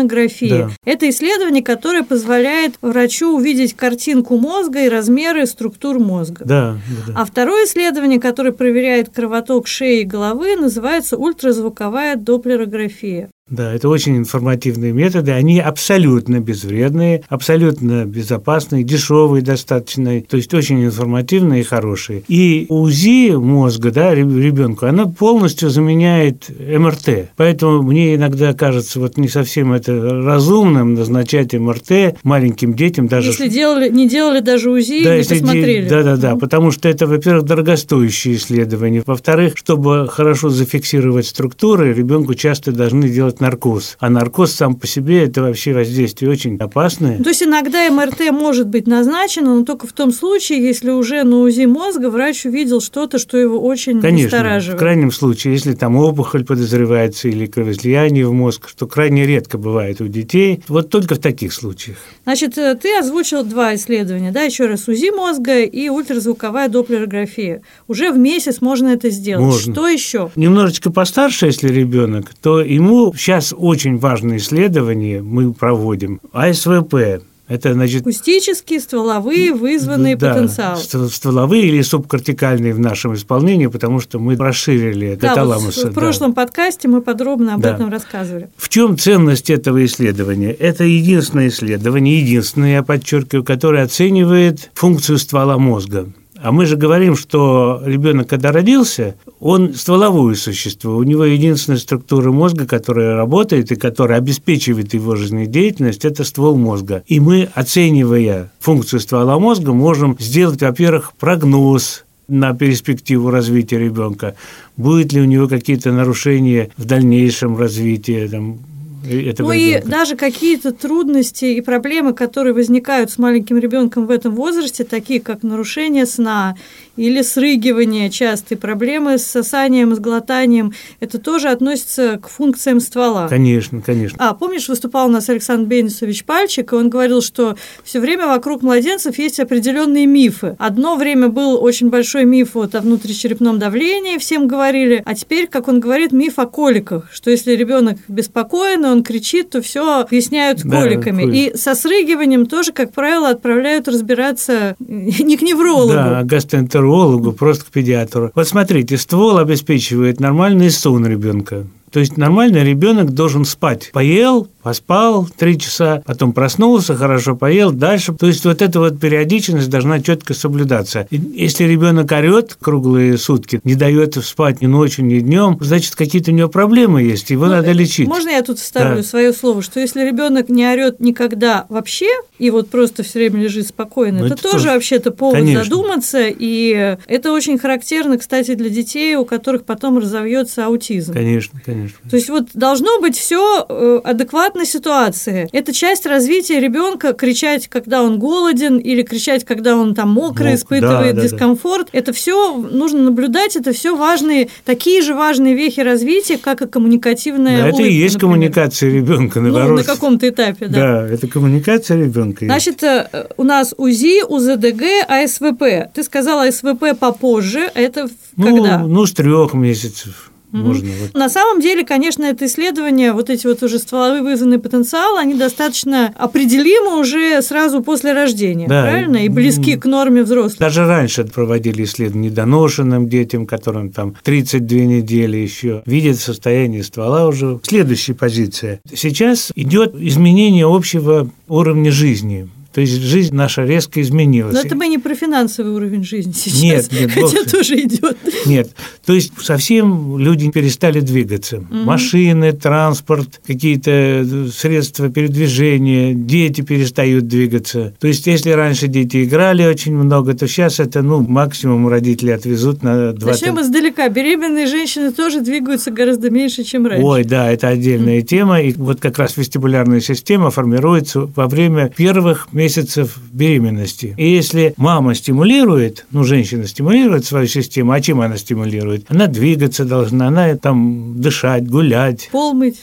нейросонография. 0.00 0.66
Да. 0.66 0.70
Это 0.84 1.08
исследование, 1.08 1.62
которое 1.62 2.02
позволяет 2.02 2.74
врачу 2.82 3.36
увидеть 3.36 3.74
картинку 3.74 4.36
мозга 4.38 4.84
и 4.84 4.88
размер 4.88 5.20
размеры 5.20 5.46
структур 5.46 5.98
мозга. 5.98 6.44
Да, 6.44 6.78
да, 7.06 7.12
А 7.16 7.24
второе 7.24 7.66
исследование, 7.66 8.20
которое 8.20 8.52
проверяет 8.52 9.10
кровоток 9.10 9.66
шеи 9.66 10.02
и 10.02 10.04
головы, 10.04 10.56
называется 10.56 11.16
ультразвуковая 11.16 12.16
доплерография. 12.16 13.30
Да, 13.50 13.74
это 13.74 13.88
очень 13.88 14.16
информативные 14.16 14.92
методы, 14.92 15.32
они 15.32 15.58
абсолютно 15.58 16.38
безвредные, 16.38 17.24
абсолютно 17.28 18.04
безопасные, 18.04 18.84
дешевые 18.84 19.42
достаточно, 19.42 20.20
то 20.20 20.36
есть 20.36 20.54
очень 20.54 20.84
информативные 20.84 21.62
и 21.62 21.64
хорошие. 21.64 22.22
И 22.28 22.66
УЗИ 22.68 23.32
мозга, 23.34 23.90
да, 23.90 24.14
ребенку, 24.14 24.86
она 24.86 25.06
полностью 25.06 25.68
заменяет 25.68 26.48
МРТ. 26.60 27.30
Поэтому 27.36 27.82
мне 27.82 28.14
иногда 28.14 28.54
кажется 28.54 29.00
вот 29.00 29.16
не 29.16 29.26
совсем 29.26 29.72
это 29.72 30.22
разумным 30.22 30.94
назначать 30.94 31.52
МРТ 31.52 32.18
маленьким 32.22 32.74
детям 32.74 33.08
даже. 33.08 33.30
Если 33.30 33.48
делали, 33.48 33.88
не 33.88 34.08
делали 34.08 34.40
даже 34.40 34.70
УЗИ, 34.70 35.02
да, 35.02 35.12
не 35.14 35.18
если 35.18 35.40
посмотрели. 35.40 35.88
Да, 35.88 36.04
да, 36.04 36.16
да, 36.16 36.36
потому 36.36 36.70
что 36.70 36.88
это, 36.88 37.08
во-первых, 37.08 37.46
дорогостоящие 37.46 38.36
исследования, 38.36 39.02
во-вторых, 39.04 39.54
чтобы 39.56 40.06
хорошо 40.08 40.50
зафиксировать 40.50 41.26
структуры, 41.26 41.92
ребенку 41.92 42.34
часто 42.34 42.70
должны 42.70 43.08
делать 43.08 43.39
наркоз. 43.40 43.96
А 43.98 44.10
наркоз 44.10 44.52
сам 44.52 44.74
по 44.74 44.86
себе– 44.86 45.24
это 45.24 45.42
вообще 45.42 45.72
воздействие 45.72 46.30
очень 46.30 46.56
опасное. 46.56 47.22
То 47.22 47.28
есть 47.28 47.42
иногда 47.42 47.90
МРТ 47.90 48.30
может 48.32 48.68
быть 48.68 48.86
назначено, 48.86 49.54
но 49.56 49.64
только 49.64 49.86
в 49.86 49.92
том 49.92 50.12
случае, 50.12 50.62
если 50.62 50.90
уже 50.90 51.22
на 51.24 51.40
УЗИ 51.40 51.66
мозга 51.66 52.10
врач 52.10 52.46
увидел 52.46 52.80
что-то, 52.80 53.18
что 53.18 53.36
его 53.36 53.60
очень 53.60 54.00
Конечно, 54.00 54.38
настораживает. 54.38 54.76
в 54.76 54.78
крайнем 54.78 55.12
случае, 55.12 55.54
если 55.54 55.74
там 55.74 55.96
опухоль 55.96 56.44
подозревается 56.44 57.28
или 57.28 57.46
кровоизлияние 57.46 58.26
в 58.26 58.32
мозг, 58.32 58.68
что 58.68 58.86
крайне 58.86 59.26
редко 59.26 59.58
бывает 59.58 60.00
у 60.00 60.08
детей, 60.08 60.62
вот 60.68 60.90
только 60.90 61.14
в 61.14 61.18
таких 61.18 61.52
случаях. 61.52 61.98
Значит, 62.24 62.58
э, 62.58 62.74
ты 62.74 62.98
озвучил 62.98 63.44
два 63.44 63.74
исследования, 63.74 64.30
да, 64.32 64.42
еще 64.42 64.66
раз 64.66 64.88
УЗИ 64.88 65.10
мозга 65.14 65.60
и 65.60 65.88
ультразвуковая 65.88 66.68
доплерография. 66.68 67.62
Уже 67.88 68.10
в 68.12 68.18
месяц 68.18 68.60
можно 68.60 68.88
это 68.88 69.10
сделать. 69.10 69.44
Можно. 69.44 69.72
Что 69.72 69.88
еще? 69.88 70.30
Немножечко 70.36 70.90
постарше, 70.90 71.46
если 71.46 71.68
ребенок, 71.68 72.32
то 72.40 72.60
ему 72.60 73.12
сейчас 73.30 73.54
очень 73.56 73.96
важное 73.96 74.38
исследование 74.38 75.22
мы 75.22 75.52
проводим. 75.52 76.20
АСВП 76.32 77.22
это 77.46 77.74
значит... 77.74 78.02
Акустические, 78.02 78.78
стволовые, 78.78 79.52
вызванные 79.52 80.16
да, 80.16 80.34
потенциалы. 80.34 81.08
стволовые 81.08 81.64
или 81.64 81.82
субкортикальные 81.82 82.72
в 82.72 82.78
нашем 82.78 83.14
исполнении, 83.14 83.66
потому 83.66 83.98
что 83.98 84.20
мы 84.20 84.36
расширили 84.36 85.16
да, 85.16 85.34
таламуса. 85.34 85.82
Вот 85.82 85.90
в 85.90 85.94
прошлом 85.94 86.30
да. 86.30 86.42
подкасте 86.42 86.86
мы 86.86 87.02
подробно 87.02 87.54
об 87.54 87.60
да. 87.60 87.74
этом 87.74 87.88
рассказывали. 87.88 88.50
В 88.56 88.68
чем 88.68 88.96
ценность 88.96 89.50
этого 89.50 89.84
исследования? 89.84 90.52
Это 90.52 90.84
единственное 90.84 91.48
исследование, 91.48 92.20
единственное, 92.20 92.74
я 92.74 92.82
подчеркиваю, 92.84 93.44
которое 93.44 93.82
оценивает 93.84 94.70
функцию 94.74 95.18
ствола 95.18 95.58
мозга. 95.58 96.12
А 96.42 96.52
мы 96.52 96.64
же 96.64 96.76
говорим, 96.76 97.16
что 97.16 97.82
ребенок, 97.84 98.28
когда 98.28 98.50
родился, 98.50 99.14
он 99.40 99.74
стволовое 99.74 100.34
существо. 100.34 100.96
У 100.96 101.02
него 101.02 101.24
единственная 101.24 101.78
структура 101.78 102.32
мозга, 102.32 102.66
которая 102.66 103.14
работает 103.14 103.70
и 103.72 103.76
которая 103.76 104.18
обеспечивает 104.18 104.94
его 104.94 105.16
жизнедеятельность, 105.16 106.06
это 106.06 106.24
ствол 106.24 106.56
мозга. 106.56 107.02
И 107.06 107.20
мы, 107.20 107.50
оценивая 107.54 108.50
функцию 108.58 109.00
ствола 109.00 109.38
мозга, 109.38 109.74
можем 109.74 110.16
сделать, 110.18 110.62
во-первых, 110.62 111.12
прогноз 111.18 112.04
на 112.26 112.54
перспективу 112.54 113.30
развития 113.30 113.78
ребенка, 113.78 114.34
будет 114.76 115.12
ли 115.12 115.20
у 115.20 115.24
него 115.24 115.46
какие-то 115.46 115.92
нарушения 115.92 116.70
в 116.78 116.86
дальнейшем 116.86 117.58
развитии, 117.58 118.26
там, 118.28 118.60
этого 119.04 119.48
ну 119.48 119.52
и 119.52 119.80
даже 119.80 120.16
какие-то 120.16 120.72
трудности 120.72 121.44
и 121.44 121.60
проблемы, 121.60 122.12
которые 122.12 122.52
возникают 122.52 123.10
с 123.10 123.18
маленьким 123.18 123.58
ребенком 123.58 124.06
в 124.06 124.10
этом 124.10 124.34
возрасте, 124.34 124.84
такие 124.84 125.20
как 125.20 125.42
нарушение 125.42 126.06
сна 126.06 126.56
или 127.00 127.22
срыгивание, 127.22 128.10
частые 128.10 128.58
проблемы 128.58 129.16
с 129.16 129.24
сосанием, 129.24 129.94
с 129.94 129.98
глотанием, 129.98 130.74
это 131.00 131.18
тоже 131.18 131.48
относится 131.48 132.18
к 132.22 132.28
функциям 132.28 132.78
ствола. 132.78 133.26
Конечно, 133.26 133.80
конечно. 133.80 134.18
А, 134.20 134.34
помнишь, 134.34 134.68
выступал 134.68 135.06
у 135.08 135.10
нас 135.10 135.30
Александр 135.30 135.66
Бенисович 135.66 136.24
Пальчик, 136.24 136.74
и 136.74 136.76
он 136.76 136.90
говорил, 136.90 137.22
что 137.22 137.56
все 137.84 138.00
время 138.00 138.26
вокруг 138.26 138.62
младенцев 138.62 139.16
есть 139.16 139.40
определенные 139.40 140.04
мифы. 140.04 140.56
Одно 140.58 140.96
время 140.96 141.28
был 141.28 141.62
очень 141.62 141.88
большой 141.88 142.26
миф 142.26 142.50
вот 142.52 142.74
о 142.74 142.82
внутричерепном 142.82 143.58
давлении, 143.58 144.18
всем 144.18 144.46
говорили, 144.46 145.02
а 145.06 145.14
теперь, 145.14 145.46
как 145.46 145.68
он 145.68 145.80
говорит, 145.80 146.12
миф 146.12 146.38
о 146.38 146.44
коликах, 146.44 147.08
что 147.14 147.30
если 147.30 147.52
ребенок 147.52 147.96
беспокоен, 148.08 148.84
он 148.84 149.02
кричит, 149.02 149.48
то 149.48 149.62
все 149.62 150.00
объясняют 150.00 150.62
да, 150.64 150.82
коликами. 150.82 151.22
Колик. 151.22 151.54
И 151.54 151.56
со 151.56 151.74
срыгиванием 151.74 152.44
тоже, 152.44 152.72
как 152.72 152.92
правило, 152.92 153.30
отправляют 153.30 153.88
разбираться 153.88 154.76
не 154.80 155.38
к 155.38 155.40
неврологу. 155.40 155.94
Да, 155.94 156.22
гастроэнтерологу 156.24 156.89
неврологу, 156.90 157.32
просто 157.32 157.64
к 157.64 157.68
педиатру. 157.68 158.30
Вот 158.34 158.48
смотрите, 158.48 158.96
ствол 158.96 159.38
обеспечивает 159.38 160.20
нормальный 160.20 160.70
сон 160.70 161.06
ребенка. 161.06 161.66
То 161.92 161.98
есть 162.00 162.16
нормальный 162.16 162.62
ребенок 162.64 163.12
должен 163.12 163.44
спать. 163.44 163.90
Поел, 163.92 164.48
поспал 164.62 165.28
три 165.36 165.58
часа, 165.58 166.02
потом 166.06 166.32
проснулся, 166.32 166.94
хорошо 166.94 167.34
поел, 167.34 167.72
дальше. 167.72 168.14
То 168.14 168.26
есть 168.26 168.44
вот 168.44 168.62
эта 168.62 168.78
вот 168.78 169.00
периодичность 169.00 169.68
должна 169.68 170.00
четко 170.00 170.34
соблюдаться. 170.34 171.08
И 171.10 171.16
если 171.16 171.64
ребенок 171.64 172.12
орет 172.12 172.56
круглые 172.60 173.18
сутки, 173.18 173.60
не 173.64 173.74
дает 173.74 174.14
спать 174.24 174.60
ни 174.60 174.66
ночью, 174.66 175.04
ни 175.04 175.18
днем, 175.18 175.58
значит, 175.60 175.96
какие-то 175.96 176.30
у 176.30 176.34
него 176.34 176.48
проблемы 176.48 177.02
есть, 177.02 177.30
его 177.30 177.46
ну, 177.46 177.52
надо 177.52 177.72
лечить. 177.72 178.06
Можно 178.06 178.30
я 178.30 178.42
тут 178.42 178.58
вставлю 178.58 178.98
да. 178.98 179.02
свое 179.02 179.32
слово, 179.32 179.62
что 179.62 179.80
если 179.80 180.06
ребенок 180.06 180.48
не 180.48 180.66
орет 180.66 181.00
никогда 181.00 181.66
вообще, 181.68 182.08
и 182.38 182.50
вот 182.50 182.70
просто 182.70 183.02
все 183.02 183.18
время 183.18 183.42
лежит 183.42 183.66
спокойно, 183.68 184.20
ну, 184.20 184.26
это, 184.26 184.34
это 184.34 184.42
тоже, 184.44 184.54
тоже 184.54 184.68
вообще-то 184.68 185.10
повод 185.10 185.38
Конечно. 185.38 185.64
задуматься, 185.64 186.20
и 186.22 186.96
это 187.06 187.32
очень 187.32 187.58
характерно, 187.58 188.18
кстати, 188.18 188.54
для 188.54 188.70
детей, 188.70 189.16
у 189.16 189.24
которых 189.24 189.64
потом 189.64 189.98
разовьется 189.98 190.66
аутизм. 190.66 191.12
Конечно, 191.12 191.60
конечно 191.64 191.79
конечно. 191.80 192.10
То 192.10 192.16
есть 192.16 192.28
вот 192.28 192.48
должно 192.54 193.00
быть 193.00 193.16
все 193.16 193.66
э, 193.68 194.00
адекватной 194.04 194.66
ситуации. 194.66 195.48
Это 195.52 195.72
часть 195.72 196.06
развития 196.06 196.60
ребенка 196.60 197.12
кричать, 197.12 197.68
когда 197.68 198.02
он 198.02 198.18
голоден, 198.18 198.78
или 198.78 199.02
кричать, 199.02 199.44
когда 199.44 199.76
он 199.76 199.94
там 199.94 200.10
мокрый, 200.10 200.50
Мок, 200.50 200.58
испытывает 200.58 201.16
да, 201.16 201.22
дискомфорт. 201.22 201.88
Да. 201.92 201.98
Это 201.98 202.12
все 202.12 202.54
нужно 202.54 203.02
наблюдать, 203.02 203.56
это 203.56 203.72
все 203.72 203.96
важные, 203.96 204.48
такие 204.64 205.02
же 205.02 205.14
важные 205.14 205.54
вехи 205.54 205.80
развития, 205.80 206.38
как 206.38 206.62
и 206.62 206.66
коммуникативная. 206.66 207.58
Да, 207.58 207.64
улыбка, 207.64 207.82
это 207.82 207.90
и 207.90 207.94
есть 207.94 208.14
например. 208.14 208.34
коммуникация 208.34 208.90
ребенка, 208.90 209.40
наоборот. 209.40 209.70
Ну, 209.70 209.76
на 209.76 209.84
каком-то 209.84 210.28
этапе, 210.28 210.66
да. 210.66 210.78
Да, 210.78 211.08
это 211.08 211.26
коммуникация 211.26 211.98
ребенка. 211.98 212.44
Значит, 212.44 212.82
э, 212.82 213.28
у 213.36 213.42
нас 213.42 213.74
УЗИ, 213.76 214.24
УЗДГ, 214.24 214.82
АСВП. 215.08 215.92
Ты 215.94 216.02
сказала 216.02 216.44
АСВП 216.44 216.98
попозже, 216.98 217.70
это 217.74 218.08
ну, 218.36 218.56
когда? 218.56 218.78
Ну, 218.78 219.06
с 219.06 219.12
трех 219.12 219.54
месяцев. 219.54 220.29
Можно. 220.52 220.88
Вот. 221.02 221.14
На 221.14 221.28
самом 221.28 221.60
деле, 221.60 221.84
конечно, 221.84 222.24
это 222.24 222.46
исследование, 222.46 223.12
вот 223.12 223.30
эти 223.30 223.46
вот 223.46 223.62
уже 223.62 223.78
стволовые 223.78 224.22
вызванные 224.22 224.58
потенциалы, 224.58 225.18
они 225.20 225.34
достаточно 225.34 226.12
определимы 226.16 226.98
уже 226.98 227.40
сразу 227.42 227.82
после 227.82 228.12
рождения, 228.12 228.66
Да. 228.68 228.82
правильно? 228.82 229.24
И 229.24 229.28
близки 229.28 229.76
к 229.76 229.84
норме 229.86 230.22
взрослых. 230.22 230.58
Даже 230.58 230.86
раньше 230.86 231.24
проводили 231.24 231.84
исследования 231.84 232.30
недоношенным 232.30 233.08
детям, 233.08 233.46
которым 233.46 233.90
там 233.90 234.14
32 234.22 234.78
недели 234.80 235.36
еще. 235.36 235.82
Видят 235.86 236.18
состояние 236.18 236.82
ствола 236.82 237.26
уже. 237.26 237.60
Следующая 237.62 238.14
позиция. 238.14 238.80
Сейчас 238.94 239.52
идет 239.54 239.94
изменение 239.96 240.66
общего 240.66 241.30
уровня 241.48 241.90
жизни. 241.90 242.48
То 242.72 242.80
есть 242.80 243.00
жизнь 243.00 243.34
наша 243.34 243.64
резко 243.64 244.00
изменилась. 244.00 244.54
Но 244.54 244.60
это 244.60 244.76
мы 244.76 244.88
не 244.88 244.98
про 244.98 245.14
финансовый 245.14 245.72
уровень 245.72 246.04
жизни 246.04 246.32
сейчас. 246.32 246.60
Нет, 246.62 246.92
нет, 246.92 247.10
хотя 247.10 247.20
вовсе. 247.20 247.44
тоже 247.44 247.80
идет. 247.80 248.16
Нет, 248.46 248.70
то 249.04 249.12
есть 249.12 249.32
совсем 249.42 250.18
люди 250.18 250.50
перестали 250.50 251.00
двигаться. 251.00 251.64
Машины, 251.70 252.52
транспорт, 252.52 253.40
какие-то 253.46 254.48
средства 254.52 255.08
передвижения, 255.08 256.14
дети 256.14 256.60
перестают 256.60 257.26
двигаться. 257.26 257.94
То 257.98 258.06
есть 258.06 258.26
если 258.26 258.50
раньше 258.50 258.86
дети 258.86 259.24
играли 259.24 259.64
очень 259.64 259.94
много, 259.94 260.34
то 260.34 260.46
сейчас 260.46 260.80
это, 260.80 261.02
ну, 261.02 261.20
максимум 261.20 261.88
родители 261.88 262.30
отвезут 262.30 262.82
на 262.82 263.12
20... 263.12 263.42
Начнем 263.42 263.60
издалека. 263.60 264.08
Беременные 264.08 264.66
женщины 264.66 265.12
тоже 265.12 265.40
двигаются 265.40 265.90
гораздо 265.90 266.30
меньше, 266.30 266.62
чем 266.62 266.86
раньше. 266.86 267.04
Ой, 267.04 267.24
да, 267.24 267.50
это 267.50 267.68
отдельная 267.68 268.22
тема. 268.22 268.60
И 268.60 268.72
вот 268.72 269.00
как 269.00 269.18
раз 269.18 269.36
вестибулярная 269.36 270.00
система 270.00 270.50
формируется 270.50 271.20
во 271.20 271.46
время 271.46 271.92
первых 271.94 272.48
месяцев 272.60 273.16
беременности. 273.32 274.14
И 274.18 274.28
если 274.28 274.74
мама 274.76 275.14
стимулирует, 275.14 276.04
ну, 276.10 276.24
женщина 276.24 276.66
стимулирует 276.66 277.24
свою 277.24 277.46
систему, 277.46 277.92
а 277.92 278.00
чем 278.02 278.20
она 278.20 278.36
стимулирует? 278.36 279.06
Она 279.08 279.26
двигаться 279.28 279.84
должна, 279.86 280.28
она 280.28 280.56
там 280.56 281.18
дышать, 281.20 281.66
гулять, 281.66 282.28
Пол 282.30 282.52
мыть. 282.52 282.82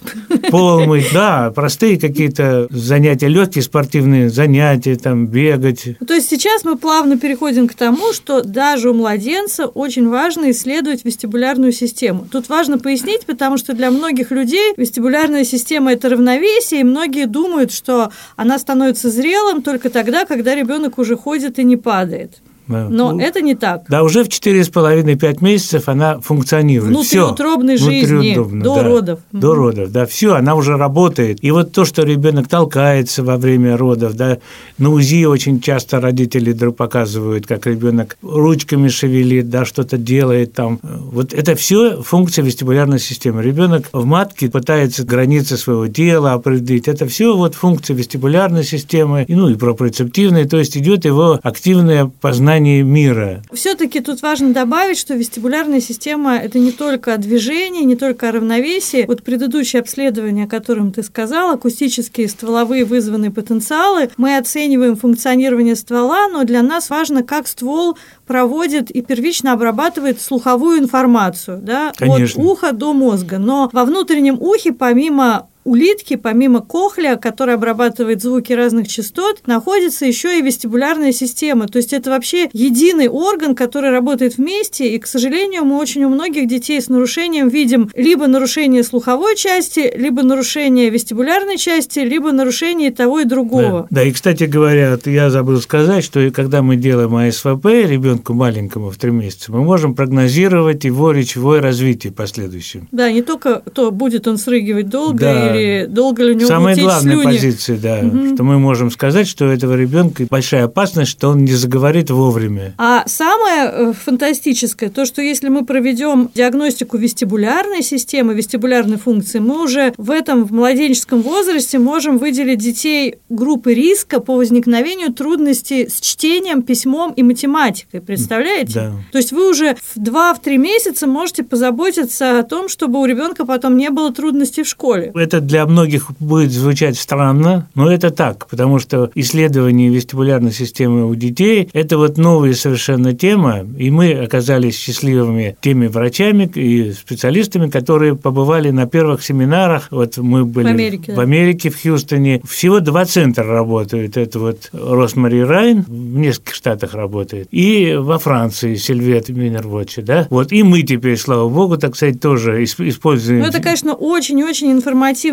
пол 0.50 0.86
мыть, 0.88 1.10
да, 1.14 1.52
простые 1.52 2.00
какие-то 2.00 2.68
занятия, 2.72 3.28
легкие 3.28 3.62
спортивные 3.62 4.30
занятия, 4.30 4.96
там, 4.96 5.28
бегать. 5.28 5.84
Ну, 6.00 6.06
То 6.08 6.16
есть 6.16 6.28
сейчас 6.30 6.64
мы 6.64 6.76
плавно 6.76 7.20
переходим 7.20 7.68
к 7.68 7.76
тому, 7.76 8.14
что 8.14 8.42
даже 8.42 8.90
у 8.90 8.94
младенца 8.96 9.68
очень 9.68 10.10
важно 10.10 10.50
исследовать 10.50 11.06
вестибулярную 11.06 11.72
систему. 11.72 12.28
Тут 12.32 12.50
важно 12.50 12.80
пояснить, 12.80 13.26
потому 13.28 13.58
что 13.58 13.74
для 13.74 13.92
многих 13.92 14.32
людей 14.32 14.74
вестибулярная 14.76 15.44
система– 15.44 15.92
это 15.94 16.10
равновесие, 16.10 16.82
и 16.82 16.84
многие 16.84 17.28
думают, 17.28 17.72
что 17.72 18.10
она 18.36 18.58
становится 18.58 19.12
зрелым 19.12 19.62
только 19.68 19.90
тогда, 19.90 20.24
когда 20.24 20.56
ребенок 20.56 20.98
уже 20.98 21.18
ходит 21.18 21.60
и 21.60 21.66
не 21.66 21.76
падает. 21.76 22.38
Да. 22.68 22.88
Но 22.90 23.12
Ну, 23.14 23.20
это 23.20 23.42
не 23.42 23.56
так. 23.56 23.84
Да, 23.90 24.04
уже 24.04 24.24
в 24.24 24.28
4,5-5 24.28 25.44
месяцев 25.44 25.88
она 25.88 26.20
функционирует. 26.20 26.92
Внутриутробной 26.92 27.78
жизни, 27.78 28.06
Внутриутробно, 28.06 28.64
до 28.64 28.76
да. 28.76 28.84
родов. 28.84 29.20
До 29.32 29.56
родов, 29.56 29.92
да, 29.92 30.06
все, 30.06 30.36
она 30.36 30.56
уже 30.56 30.78
работает. 30.78 31.40
И 31.42 31.52
вот 31.52 31.72
то, 31.72 31.86
что 31.86 32.04
ребенок 32.04 32.48
толкается 32.48 33.24
во 33.24 33.38
время 33.38 33.78
родов, 33.78 34.14
да, 34.16 34.38
на 34.78 34.92
УЗИ 34.92 35.26
очень 35.26 35.62
часто 35.62 36.02
родители 36.02 36.52
друг 36.52 36.76
показывают, 36.76 37.48
как 37.48 37.66
ребенок 37.68 38.18
ручками 38.22 38.90
шевелит, 38.90 39.50
да, 39.50 39.66
что-то 39.66 39.98
делает 39.98 40.54
там. 40.54 40.80
Вот 40.84 41.34
это 41.34 41.56
все 41.56 42.02
функция 42.02 42.44
вестибулярной 42.44 43.00
системы. 43.00 43.42
Ребенок 43.42 43.90
в 43.94 44.06
матке 44.06 44.50
пытается 44.50 45.04
границы 45.04 45.58
своего 45.58 45.88
тела 45.88 46.34
определить. 46.34 46.88
Это 46.88 47.08
все 47.08 47.36
вот 47.36 47.56
функция 47.56 47.96
вестибулярной 47.96 48.64
системы, 48.64 49.26
ну 49.28 49.50
и 49.50 49.56
пропрецептивной, 49.56 50.46
то 50.46 50.58
есть 50.58 50.78
идет 50.78 51.06
его 51.06 51.40
активное 51.42 52.12
познание 52.22 52.57
мира. 52.60 53.42
Все-таки 53.52 54.00
тут 54.00 54.22
важно 54.22 54.54
добавить, 54.54 54.98
что 54.98 55.14
вестибулярная 55.14 55.82
система– 55.82 56.38
это 56.44 56.60
не 56.60 56.72
только 56.72 57.14
о 57.14 57.18
движении, 57.18 57.84
не 57.84 57.96
только 57.96 58.30
о 58.30 58.32
равновесии. 58.32 59.06
Вот 59.08 59.24
предыдущее 59.24 59.82
обследование, 59.82 60.46
о 60.46 60.48
котором 60.48 60.92
ты 60.92 61.04
сказал, 61.04 61.52
акустические 61.52 62.28
стволовые 62.28 62.86
вызванные 62.86 63.32
потенциалы, 63.32 64.10
мы 64.18 64.38
оцениваем 64.38 64.96
функционирование 64.96 65.76
ствола, 65.76 66.28
но 66.28 66.44
для 66.44 66.62
нас 66.62 66.90
важно, 66.90 67.24
как 67.24 67.48
ствол 67.48 67.98
проводит 68.26 68.92
и 68.92 69.02
первично 69.02 69.54
обрабатывает 69.54 70.22
слуховую 70.22 70.80
информацию, 70.80 71.60
да, 71.62 71.94
Конечно. 71.96 72.42
от 72.42 72.50
уха 72.50 72.72
до 72.72 72.94
мозга. 72.94 73.38
Но 73.38 73.70
во 73.74 73.86
внутреннем 73.86 74.38
ухе, 74.42 74.74
помимо 74.74 75.48
улитки, 75.68 76.16
помимо 76.16 76.62
кохлея, 76.62 77.18
которая 77.18 77.58
обрабатывает 77.58 78.22
звуки 78.22 78.54
разных 78.54 78.88
частот, 78.88 79.46
находится 79.46 80.06
еще 80.06 80.40
и 80.40 80.42
вестибулярная 80.42 81.12
система. 81.12 81.68
То 81.68 81.78
есть 81.78 81.92
это 81.92 82.10
вообще 82.10 82.50
единый 82.54 83.10
орган, 83.10 83.54
который 83.54 83.92
работает 83.92 84.38
вместе. 84.38 84.96
И, 84.96 85.00
к 85.00 85.06
сожалению, 85.08 85.66
мы 85.66 85.78
очень 85.78 86.06
у 86.06 86.10
многих 86.10 86.48
детей 86.48 86.82
с 86.82 86.88
нарушением 86.88 87.50
видим 87.50 87.90
либо 87.96 88.28
нарушение 88.28 88.84
слуховой 88.84 89.36
части, 89.36 89.92
либо 89.96 90.24
нарушение 90.24 90.90
вестибулярной 90.90 91.58
части, 91.58 92.00
либо 92.00 92.32
нарушение 92.32 92.92
того 92.92 93.20
и 93.20 93.26
другого. 93.26 93.88
Да. 93.92 94.02
да, 94.02 94.04
и, 94.04 94.12
кстати 94.12 94.46
говоря, 94.46 94.98
я 95.06 95.30
забыл 95.30 95.60
сказать, 95.60 96.04
что 96.04 96.32
когда 96.32 96.62
мы 96.62 96.78
делаем 96.78 97.14
АСВП 97.16 97.66
ребенку 97.66 98.34
маленькому 98.34 98.90
в 98.90 98.98
три 98.98 99.12
месяца, 99.12 99.52
мы 99.52 99.64
можем 99.64 99.96
прогнозировать 99.96 100.86
его 100.86 101.12
речевое 101.12 101.60
развитие 101.62 102.14
последующим. 102.14 102.88
Да, 102.92 103.12
не 103.12 103.22
только 103.22 103.62
то, 103.74 103.92
будет 103.92 104.28
он 104.28 104.38
срыгивать 104.38 104.88
долго 104.88 105.20
Да. 105.20 105.56
или 105.56 105.57
долго 105.88 106.24
ли 106.24 106.32
у 106.32 106.36
него 106.36 106.48
Самая 106.48 106.76
главная 106.76 107.14
слюни. 107.16 107.24
позиция, 107.26 107.78
да, 107.78 108.02
Мгм. 108.02 108.36
что 108.36 108.44
мы 108.44 108.60
можем 108.60 108.92
сказать, 108.92 109.28
что 109.28 109.46
у 109.46 109.50
этого 109.50 109.74
ребенка 109.76 110.26
большая 110.30 110.66
опасность, 110.66 111.12
что 111.12 111.30
он 111.30 111.44
не 111.46 111.54
заговорит 111.54 112.10
вовремя. 112.10 112.74
А 112.78 113.04
самое 113.08 113.70
э, 113.72 113.94
фантастическое, 113.94 114.90
то, 114.90 115.06
что 115.06 115.22
если 115.22 115.50
мы 115.50 115.66
проведем 115.66 116.30
диагностику 116.34 116.98
вестибулярной 116.98 117.82
системы, 117.84 118.34
вестибулярной 118.34 118.98
функции, 118.98 119.40
мы 119.40 119.64
уже 119.64 119.94
в 119.98 120.12
этом 120.12 120.46
в 120.46 120.52
младенческом 120.52 121.22
возрасте 121.22 121.80
можем 121.80 122.18
выделить 122.18 122.60
детей 122.60 123.16
группы 123.30 123.74
риска 123.74 124.20
по 124.20 124.36
возникновению 124.36 125.14
трудностей 125.14 125.88
с 125.88 126.00
чтением, 126.02 126.62
письмом 126.62 127.14
и 127.14 127.24
математикой. 127.24 128.02
Представляете? 128.02 128.74
Да. 128.74 128.92
То 129.12 129.18
есть 129.20 129.32
вы 129.32 129.50
уже 129.50 129.76
в 129.76 129.98
2-3 129.98 130.58
месяца 130.58 131.08
можете 131.08 131.44
позаботиться 131.44 132.40
о 132.40 132.44
том, 132.44 132.70
чтобы 132.70 133.00
у 133.00 133.06
ребенка 133.06 133.46
потом 133.46 133.78
не 133.78 133.90
было 133.90 134.12
трудностей 134.14 134.64
в 134.64 134.68
школе. 134.68 135.12
Это 135.16 135.40
для 135.48 135.66
многих 135.66 136.12
будет 136.20 136.52
звучать 136.52 136.98
странно, 136.98 137.70
но 137.74 137.92
это 137.92 138.12
так, 138.12 138.48
потому 138.48 138.80
что 138.80 139.10
исследование 139.16 139.90
вестибулярной 139.90 140.52
системы 140.52 141.10
у 141.10 141.16
детей– 141.16 141.70
это 141.74 141.98
вот 141.98 142.18
новая 142.18 142.54
совершенно 142.54 143.14
тема, 143.14 143.66
и 143.78 143.90
мы 143.90 144.12
оказались 144.12 144.78
счастливыми 144.78 145.58
теми 145.62 145.88
врачами 145.88 146.52
и 146.54 146.92
специалистами, 146.92 147.70
которые 147.70 148.16
побывали 148.16 148.72
на 148.72 148.86
первых 148.88 149.24
семинарах. 149.24 149.88
Вот 149.92 150.18
мы 150.18 150.46
были 150.46 150.68
В 150.68 150.70
Америке, 150.70 151.14
в. 151.14 151.20
Америке, 151.20 151.70
в 151.70 151.82
Хьюстоне. 151.82 152.42
Всего 152.48 152.80
два 152.80 153.06
центра 153.06 153.46
работают. 153.46 154.18
Это 154.18 154.40
вот 154.40 154.70
Росмари 154.74 155.40
Райн 155.40 155.86
в 155.88 156.18
нескольких 156.18 156.56
штатах 156.56 156.94
работает, 156.94 157.48
и 157.52 157.96
во 157.98 158.20
Франции 158.20 158.76
Сильвет 158.76 159.30
Минервотчи, 159.30 160.02
да? 160.02 160.28
Вот 160.30 160.52
и 160.52 160.64
мы 160.64 160.82
теперь, 160.82 161.18
слава 161.18 161.48
богу, 161.50 161.78
так 161.78 161.96
сказать, 161.96 162.20
тоже 162.20 162.64
исп- 162.64 162.88
используем. 162.88 163.42
Ну, 163.42 163.46
это, 163.46 163.62
конечно, 163.62 163.94
очень 163.94 164.40
и 164.40 164.44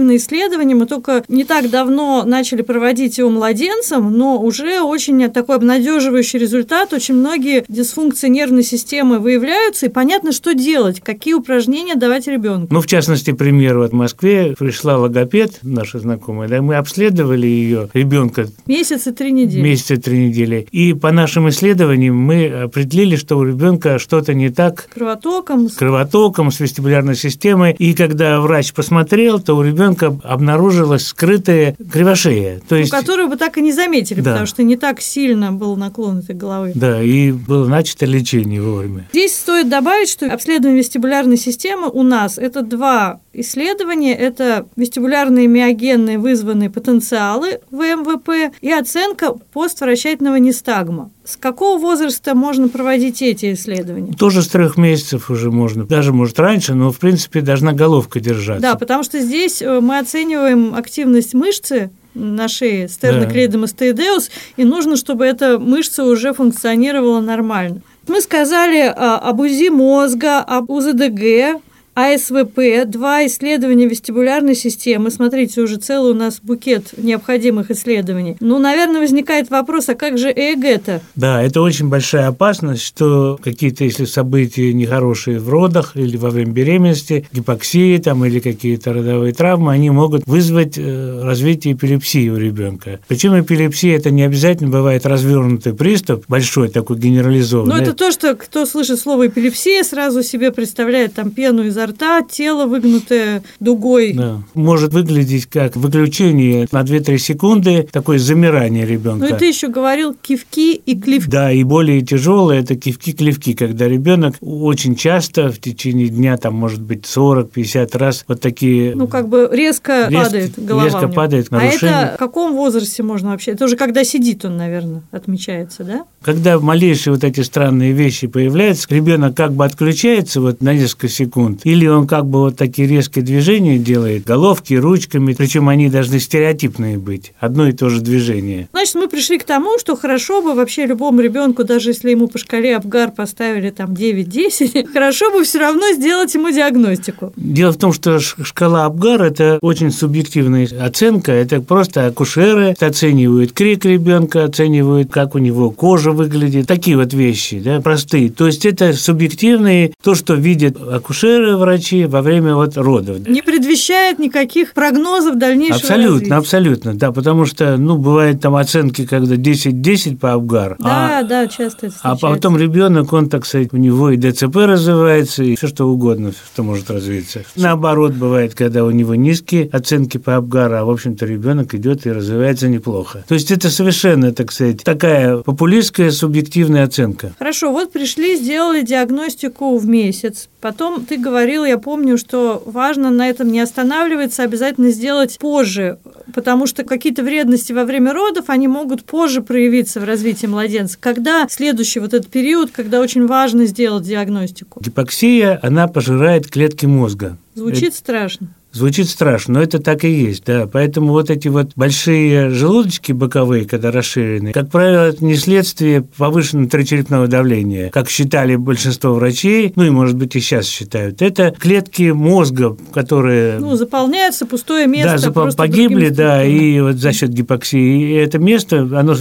информативное 0.04 0.16
исследование. 0.16 0.76
Мы 0.76 0.86
только 0.86 1.24
не 1.28 1.44
так 1.44 1.70
давно 1.70 2.24
начали 2.24 2.62
проводить 2.62 3.18
его 3.18 3.30
младенцам, 3.30 4.16
но 4.16 4.40
уже 4.40 4.80
очень 4.80 5.28
такой 5.30 5.56
обнадеживающий 5.56 6.38
результат. 6.38 6.92
Очень 6.92 7.14
многие 7.14 7.64
дисфункции 7.68 8.28
нервной 8.28 8.62
системы 8.62 9.18
выявляются, 9.18 9.86
и 9.86 9.88
понятно, 9.88 10.32
что 10.32 10.54
делать, 10.54 11.00
какие 11.00 11.34
упражнения 11.34 11.94
давать 11.94 12.26
ребенку. 12.26 12.68
Ну, 12.72 12.80
в 12.80 12.86
частности, 12.86 13.32
пример, 13.32 13.78
вот 13.78 13.90
в 13.90 13.94
Москве 13.94 14.54
пришла 14.58 14.96
логопед, 14.98 15.58
наша 15.62 15.98
знакомая, 15.98 16.48
да, 16.48 16.62
мы 16.62 16.76
обследовали 16.76 17.46
ее 17.46 17.88
ребенка 17.94 18.46
Месяц 18.66 19.06
и 19.06 19.12
три 19.12 19.32
недели. 19.32 19.62
месяца 19.62 19.96
три 19.96 20.28
недели. 20.28 20.66
И 20.72 20.92
по 20.94 21.12
нашим 21.12 21.48
исследованиям 21.48 22.16
мы 22.16 22.46
определили, 22.48 23.16
что 23.16 23.38
у 23.38 23.44
ребенка 23.44 23.98
что-то 23.98 24.34
не 24.34 24.50
так 24.50 24.88
Кровотоком. 24.94 25.68
с 25.68 25.74
кровотоком, 25.74 26.50
с 26.50 26.60
вестибулярной 26.60 27.14
системой. 27.16 27.74
И 27.78 27.94
когда 27.94 28.40
врач 28.40 28.72
посмотрел, 28.72 29.40
то 29.40 29.54
у 29.56 29.62
ребенка 29.62 29.83
обнаружилась 30.22 31.06
скрытая 31.06 31.76
кривошея. 31.90 32.60
То 32.68 32.76
есть, 32.76 32.90
которую 32.90 33.28
бы 33.28 33.36
так 33.36 33.58
и 33.58 33.60
не 33.62 33.72
заметили, 33.72 34.20
Да. 34.20 34.30
потому 34.30 34.46
что 34.46 34.62
не 34.62 34.76
так 34.76 35.00
сильно 35.00 35.52
был 35.52 35.76
наклон 35.76 36.18
этой 36.20 36.34
головы. 36.34 36.72
да, 36.74 37.02
и 37.02 37.32
было 37.32 37.66
начато 37.68 38.06
лечение 38.06 38.60
вовремя. 38.62 39.08
Здесь 39.12 39.36
стоит 39.38 39.68
добавить, 39.68 40.08
что 40.08 40.26
обследование 40.32 40.78
вестибулярной 40.80 41.36
системы 41.36 41.88
у 41.90 42.02
нас 42.02 42.38
это 42.38 42.62
два 42.62 43.20
исследования. 43.34 44.14
Это 44.14 44.66
вестибулярные 44.76 45.46
миогенные 45.46 46.18
вызванные 46.18 46.70
потенциалы 46.70 47.60
ВМВП 47.70 48.54
и 48.60 48.70
оценка 48.70 49.34
поствращательного 49.52 50.36
нестагма. 50.36 51.10
С 51.24 51.36
какого 51.36 51.78
возраста 51.78 52.34
можно 52.34 52.68
проводить 52.68 53.22
эти 53.22 53.54
исследования? 53.54 54.12
Тоже 54.12 54.42
с 54.42 54.48
трех 54.48 54.76
месяцев 54.76 55.30
уже 55.30 55.50
можно, 55.50 55.84
даже 55.84 56.12
может 56.12 56.38
раньше, 56.38 56.74
но 56.74 56.92
в 56.92 56.98
принципе 56.98 57.40
должна 57.40 57.72
головка 57.72 58.20
держаться. 58.20 58.62
Да, 58.62 58.74
потому 58.74 59.02
что 59.04 59.20
здесь 59.20 59.62
э, 59.62 59.80
мы 59.80 59.98
оцениваем 59.98 60.74
активность 60.74 61.34
мышцы 61.34 61.90
на 62.14 62.48
шее 62.48 62.88
стерноклеидом 62.88 63.64
астеидеус, 63.64 64.30
и 64.56 64.64
нужно, 64.64 64.96
чтобы 64.96 65.24
эта 65.24 65.58
мышца 65.58 66.04
уже 66.04 66.32
функционировала 66.32 67.20
нормально. 67.20 67.82
Мы 68.06 68.20
сказали 68.20 68.82
а, 68.82 69.18
об 69.18 69.40
УЗИ 69.40 69.70
мозга, 69.70 70.40
об 70.40 70.70
УЗДГ, 70.70 71.60
АСВП, 71.94 72.86
два 72.86 73.24
исследования 73.26 73.86
вестибулярной 73.86 74.54
системы. 74.54 75.10
Смотрите, 75.10 75.60
уже 75.60 75.76
целый 75.76 76.12
у 76.12 76.14
нас 76.14 76.40
букет 76.42 76.94
необходимых 76.96 77.70
исследований. 77.70 78.36
Ну, 78.40 78.58
наверное, 78.58 79.00
возникает 79.00 79.50
вопрос, 79.50 79.88
а 79.88 79.94
как 79.94 80.18
же 80.18 80.30
ЭЭГ-то? 80.30 81.00
Да, 81.14 81.42
это 81.42 81.62
очень 81.62 81.88
большая 81.88 82.28
опасность, 82.28 82.82
что 82.82 83.38
какие-то, 83.42 83.84
если 83.84 84.06
события 84.06 84.72
нехорошие 84.72 85.38
в 85.38 85.48
родах 85.48 85.92
или 85.94 86.16
во 86.16 86.30
время 86.30 86.52
беременности, 86.52 87.26
гипоксии 87.32 87.98
там 87.98 88.24
или 88.24 88.40
какие-то 88.40 88.92
родовые 88.92 89.32
травмы, 89.32 89.72
они 89.72 89.90
могут 89.90 90.26
вызвать 90.26 90.76
э, 90.76 91.20
развитие 91.22 91.74
эпилепсии 91.74 92.28
у 92.28 92.36
ребенка. 92.36 92.98
Причем 93.06 93.40
эпилепсия 93.40 93.96
это 93.96 94.10
не 94.10 94.22
обязательно 94.22 94.70
бывает 94.70 95.06
развернутый 95.06 95.74
приступ, 95.74 96.24
большой 96.26 96.68
такой 96.70 96.98
генерализованный. 96.98 97.76
Ну, 97.76 97.80
это 97.80 97.92
то, 97.92 98.10
что 98.10 98.34
кто 98.34 98.66
слышит 98.66 98.98
слово 98.98 99.28
эпилепсия, 99.28 99.84
сразу 99.84 100.24
себе 100.24 100.50
представляет 100.50 101.14
там 101.14 101.30
пену 101.30 101.62
изо 101.84 101.92
рта, 101.92 102.22
тело 102.22 102.66
выгнутое 102.66 103.42
дугой. 103.60 104.12
Да. 104.12 104.42
Может 104.54 104.92
выглядеть 104.92 105.46
как 105.46 105.76
выключение 105.76 106.66
на 106.72 106.82
2-3 106.82 107.18
секунды, 107.18 107.88
такое 107.90 108.18
замирание 108.18 108.86
ребенка. 108.86 109.26
Ну, 109.28 109.34
и 109.34 109.38
ты 109.38 109.46
еще 109.46 109.68
говорил 109.68 110.14
кивки 110.14 110.74
и 110.74 110.98
клевки. 110.98 111.30
Да, 111.30 111.52
и 111.52 111.62
более 111.64 112.00
тяжелое 112.02 112.60
это 112.60 112.74
кивки-клевки, 112.74 113.54
когда 113.54 113.88
ребенок 113.88 114.36
очень 114.40 114.96
часто 114.96 115.50
в 115.50 115.58
течение 115.60 116.08
дня, 116.08 116.36
там, 116.36 116.54
может 116.54 116.80
быть, 116.80 117.04
40-50 117.04 117.98
раз 117.98 118.24
вот 118.28 118.40
такие... 118.40 118.94
Ну, 118.94 119.08
как 119.08 119.28
бы 119.28 119.48
резко, 119.50 120.08
резко 120.08 120.24
падает 120.24 120.52
голова 120.56 120.84
Резко 120.84 121.08
падает 121.08 121.50
нарушение. 121.50 121.96
А 121.96 122.02
это 122.06 122.14
в 122.16 122.18
каком 122.18 122.54
возрасте 122.54 123.02
можно 123.02 123.30
вообще? 123.30 123.52
Это 123.52 123.64
уже 123.64 123.76
когда 123.76 124.04
сидит 124.04 124.44
он, 124.44 124.56
наверное, 124.56 125.02
отмечается, 125.10 125.84
да? 125.84 126.04
Когда 126.22 126.58
малейшие 126.58 127.12
вот 127.12 127.24
эти 127.24 127.40
странные 127.40 127.92
вещи 127.92 128.26
появляются, 128.26 128.86
ребенок 128.90 129.36
как 129.36 129.52
бы 129.52 129.64
отключается 129.64 130.40
вот 130.40 130.62
на 130.62 130.74
несколько 130.74 131.08
секунд, 131.08 131.60
или 131.74 131.86
он 131.88 132.06
как 132.06 132.26
бы 132.26 132.38
вот 132.40 132.56
такие 132.56 132.86
резкие 132.86 133.24
движения 133.24 133.78
делает, 133.78 134.24
головки, 134.24 134.74
ручками, 134.74 135.34
причем 135.34 135.68
они 135.68 135.88
должны 135.88 136.20
стереотипные 136.20 136.98
быть, 136.98 137.32
одно 137.40 137.66
и 137.66 137.72
то 137.72 137.88
же 137.88 138.00
движение. 138.00 138.68
Значит, 138.72 138.94
мы 138.94 139.08
пришли 139.08 139.38
к 139.38 139.44
тому, 139.44 139.78
что 139.78 139.96
хорошо 139.96 140.40
бы 140.40 140.54
вообще 140.54 140.86
любому 140.86 141.20
ребенку, 141.20 141.64
даже 141.64 141.90
если 141.90 142.10
ему 142.10 142.28
по 142.28 142.38
шкале 142.38 142.76
Абгар 142.76 143.10
поставили 143.10 143.70
там 143.70 143.92
9-10, 143.92 144.88
хорошо 144.92 145.32
бы 145.32 145.42
все 145.42 145.58
равно 145.58 145.92
сделать 145.92 146.32
ему 146.34 146.50
диагностику. 146.50 147.32
Дело 147.36 147.72
в 147.72 147.76
том, 147.76 147.92
что 147.92 148.20
шкала 148.20 148.84
Абгар– 148.84 149.22
это 149.24 149.58
очень 149.60 149.90
субъективная 149.90 150.68
оценка, 150.80 151.32
это 151.32 151.60
просто 151.60 152.06
акушеры 152.06 152.76
оценивают 152.80 153.52
крик 153.52 153.84
ребенка, 153.84 154.44
оценивают, 154.44 155.10
как 155.10 155.34
у 155.34 155.38
него 155.38 155.70
кожа 155.70 156.12
выглядит, 156.12 156.68
такие 156.68 156.96
вот 156.96 157.12
вещи, 157.12 157.58
да, 157.58 157.80
простые. 157.80 158.30
То 158.30 158.46
есть 158.46 158.64
это 158.64 158.92
субъективные, 158.92 159.92
то, 160.02 160.14
что 160.14 160.34
видят 160.34 160.76
акушеры, 160.80 161.56
врачи 161.64 162.04
во 162.04 162.22
время 162.22 162.54
вот 162.54 162.76
родов. 162.76 163.26
Не 163.26 163.42
предвещает 163.42 164.18
никаких 164.18 164.74
прогнозов 164.74 165.36
дальнейшего 165.36 165.80
Абсолютно, 165.80 166.12
развития. 166.12 166.34
абсолютно, 166.34 166.94
да, 166.94 167.12
потому 167.12 167.46
что, 167.46 167.76
ну, 167.76 167.96
бывают 167.96 168.40
там 168.40 168.54
оценки, 168.54 169.06
когда 169.06 169.36
10-10 169.36 170.18
по 170.18 170.32
Абгар. 170.32 170.76
Да, 170.78 171.18
а, 171.18 171.22
да, 171.22 171.46
часто 171.46 171.86
это 171.86 171.96
А 172.02 172.16
потом 172.16 172.56
ребенок, 172.58 173.12
он, 173.12 173.28
так 173.28 173.46
сказать, 173.46 173.72
у 173.72 173.76
него 173.76 174.10
и 174.10 174.16
ДЦП 174.16 174.56
развивается, 174.56 175.42
и 175.42 175.56
все 175.56 175.68
что 175.68 175.86
угодно, 175.86 176.32
что 176.52 176.62
может 176.62 176.90
развиться. 176.90 177.42
Наоборот, 177.56 178.12
бывает, 178.12 178.54
когда 178.54 178.84
у 178.84 178.90
него 178.90 179.14
низкие 179.14 179.68
оценки 179.72 180.18
по 180.18 180.36
Абгару, 180.36 180.76
а, 180.76 180.84
в 180.84 180.90
общем-то, 180.90 181.24
ребенок 181.26 181.74
идет 181.74 182.06
и 182.06 182.12
развивается 182.12 182.68
неплохо. 182.68 183.24
То 183.26 183.34
есть 183.34 183.50
это 183.50 183.70
совершенно, 183.70 184.32
так 184.32 184.52
сказать, 184.52 184.84
такая 184.84 185.38
популистская 185.38 186.10
субъективная 186.10 186.84
оценка. 186.84 187.32
Хорошо, 187.38 187.72
вот 187.72 187.92
пришли, 187.92 188.36
сделали 188.36 188.82
диагностику 188.82 189.78
в 189.78 189.86
месяц. 189.86 190.48
Потом 190.60 191.04
ты 191.04 191.18
говорил, 191.54 191.64
я 191.64 191.78
помню, 191.78 192.18
что 192.18 192.62
важно 192.66 193.10
на 193.10 193.28
этом 193.28 193.50
не 193.50 193.60
останавливаться, 193.60 194.42
обязательно 194.42 194.90
сделать 194.90 195.38
позже, 195.38 195.98
потому 196.34 196.66
что 196.66 196.84
какие-то 196.84 197.22
вредности 197.22 197.72
во 197.72 197.84
время 197.84 198.12
родов, 198.12 198.46
они 198.48 198.68
могут 198.68 199.04
позже 199.04 199.42
проявиться 199.42 200.00
в 200.00 200.04
развитии 200.04 200.46
младенца. 200.46 200.98
Когда 200.98 201.46
следующий 201.48 202.00
вот 202.00 202.14
этот 202.14 202.30
период, 202.30 202.70
когда 202.70 203.00
очень 203.00 203.26
важно 203.26 203.66
сделать 203.66 204.04
диагностику? 204.04 204.80
Гипоксия, 204.82 205.58
она 205.62 205.86
пожирает 205.86 206.50
клетки 206.50 206.86
мозга. 206.86 207.36
Звучит 207.54 207.90
это... 207.90 207.96
страшно. 207.96 208.48
Звучит 208.74 209.08
страшно, 209.08 209.54
но 209.54 209.62
это 209.62 209.78
так 209.78 210.04
и 210.04 210.10
есть, 210.10 210.44
да. 210.44 210.66
Поэтому 210.66 211.12
вот 211.12 211.30
эти 211.30 211.46
вот 211.46 211.70
большие 211.76 212.50
желудочки 212.50 213.12
боковые, 213.12 213.66
когда 213.66 213.92
расширены, 213.92 214.52
как 214.52 214.68
правило, 214.68 215.10
это 215.10 215.24
не 215.24 215.36
следствие 215.36 216.02
повышенного 216.02 216.68
тричерепного 216.68 217.28
давления, 217.28 217.90
как 217.90 218.10
считали 218.10 218.56
большинство 218.56 219.14
врачей, 219.14 219.72
ну 219.76 219.84
и, 219.84 219.90
может 219.90 220.16
быть, 220.16 220.34
и 220.34 220.40
сейчас 220.40 220.66
считают. 220.66 221.22
Это 221.22 221.52
клетки 221.52 222.10
мозга, 222.10 222.76
которые... 222.92 223.60
Ну, 223.60 223.76
заполняется 223.76 224.44
пустое 224.44 224.88
место. 224.88 225.30
Да, 225.30 225.50
погибли, 225.56 226.08
да, 226.08 226.44
и 226.44 226.80
вот 226.80 226.96
за 226.96 227.12
счет 227.12 227.30
гипоксии. 227.30 228.10
И 228.10 228.12
это 228.14 228.38
место, 228.38 228.88
оно 228.92 229.14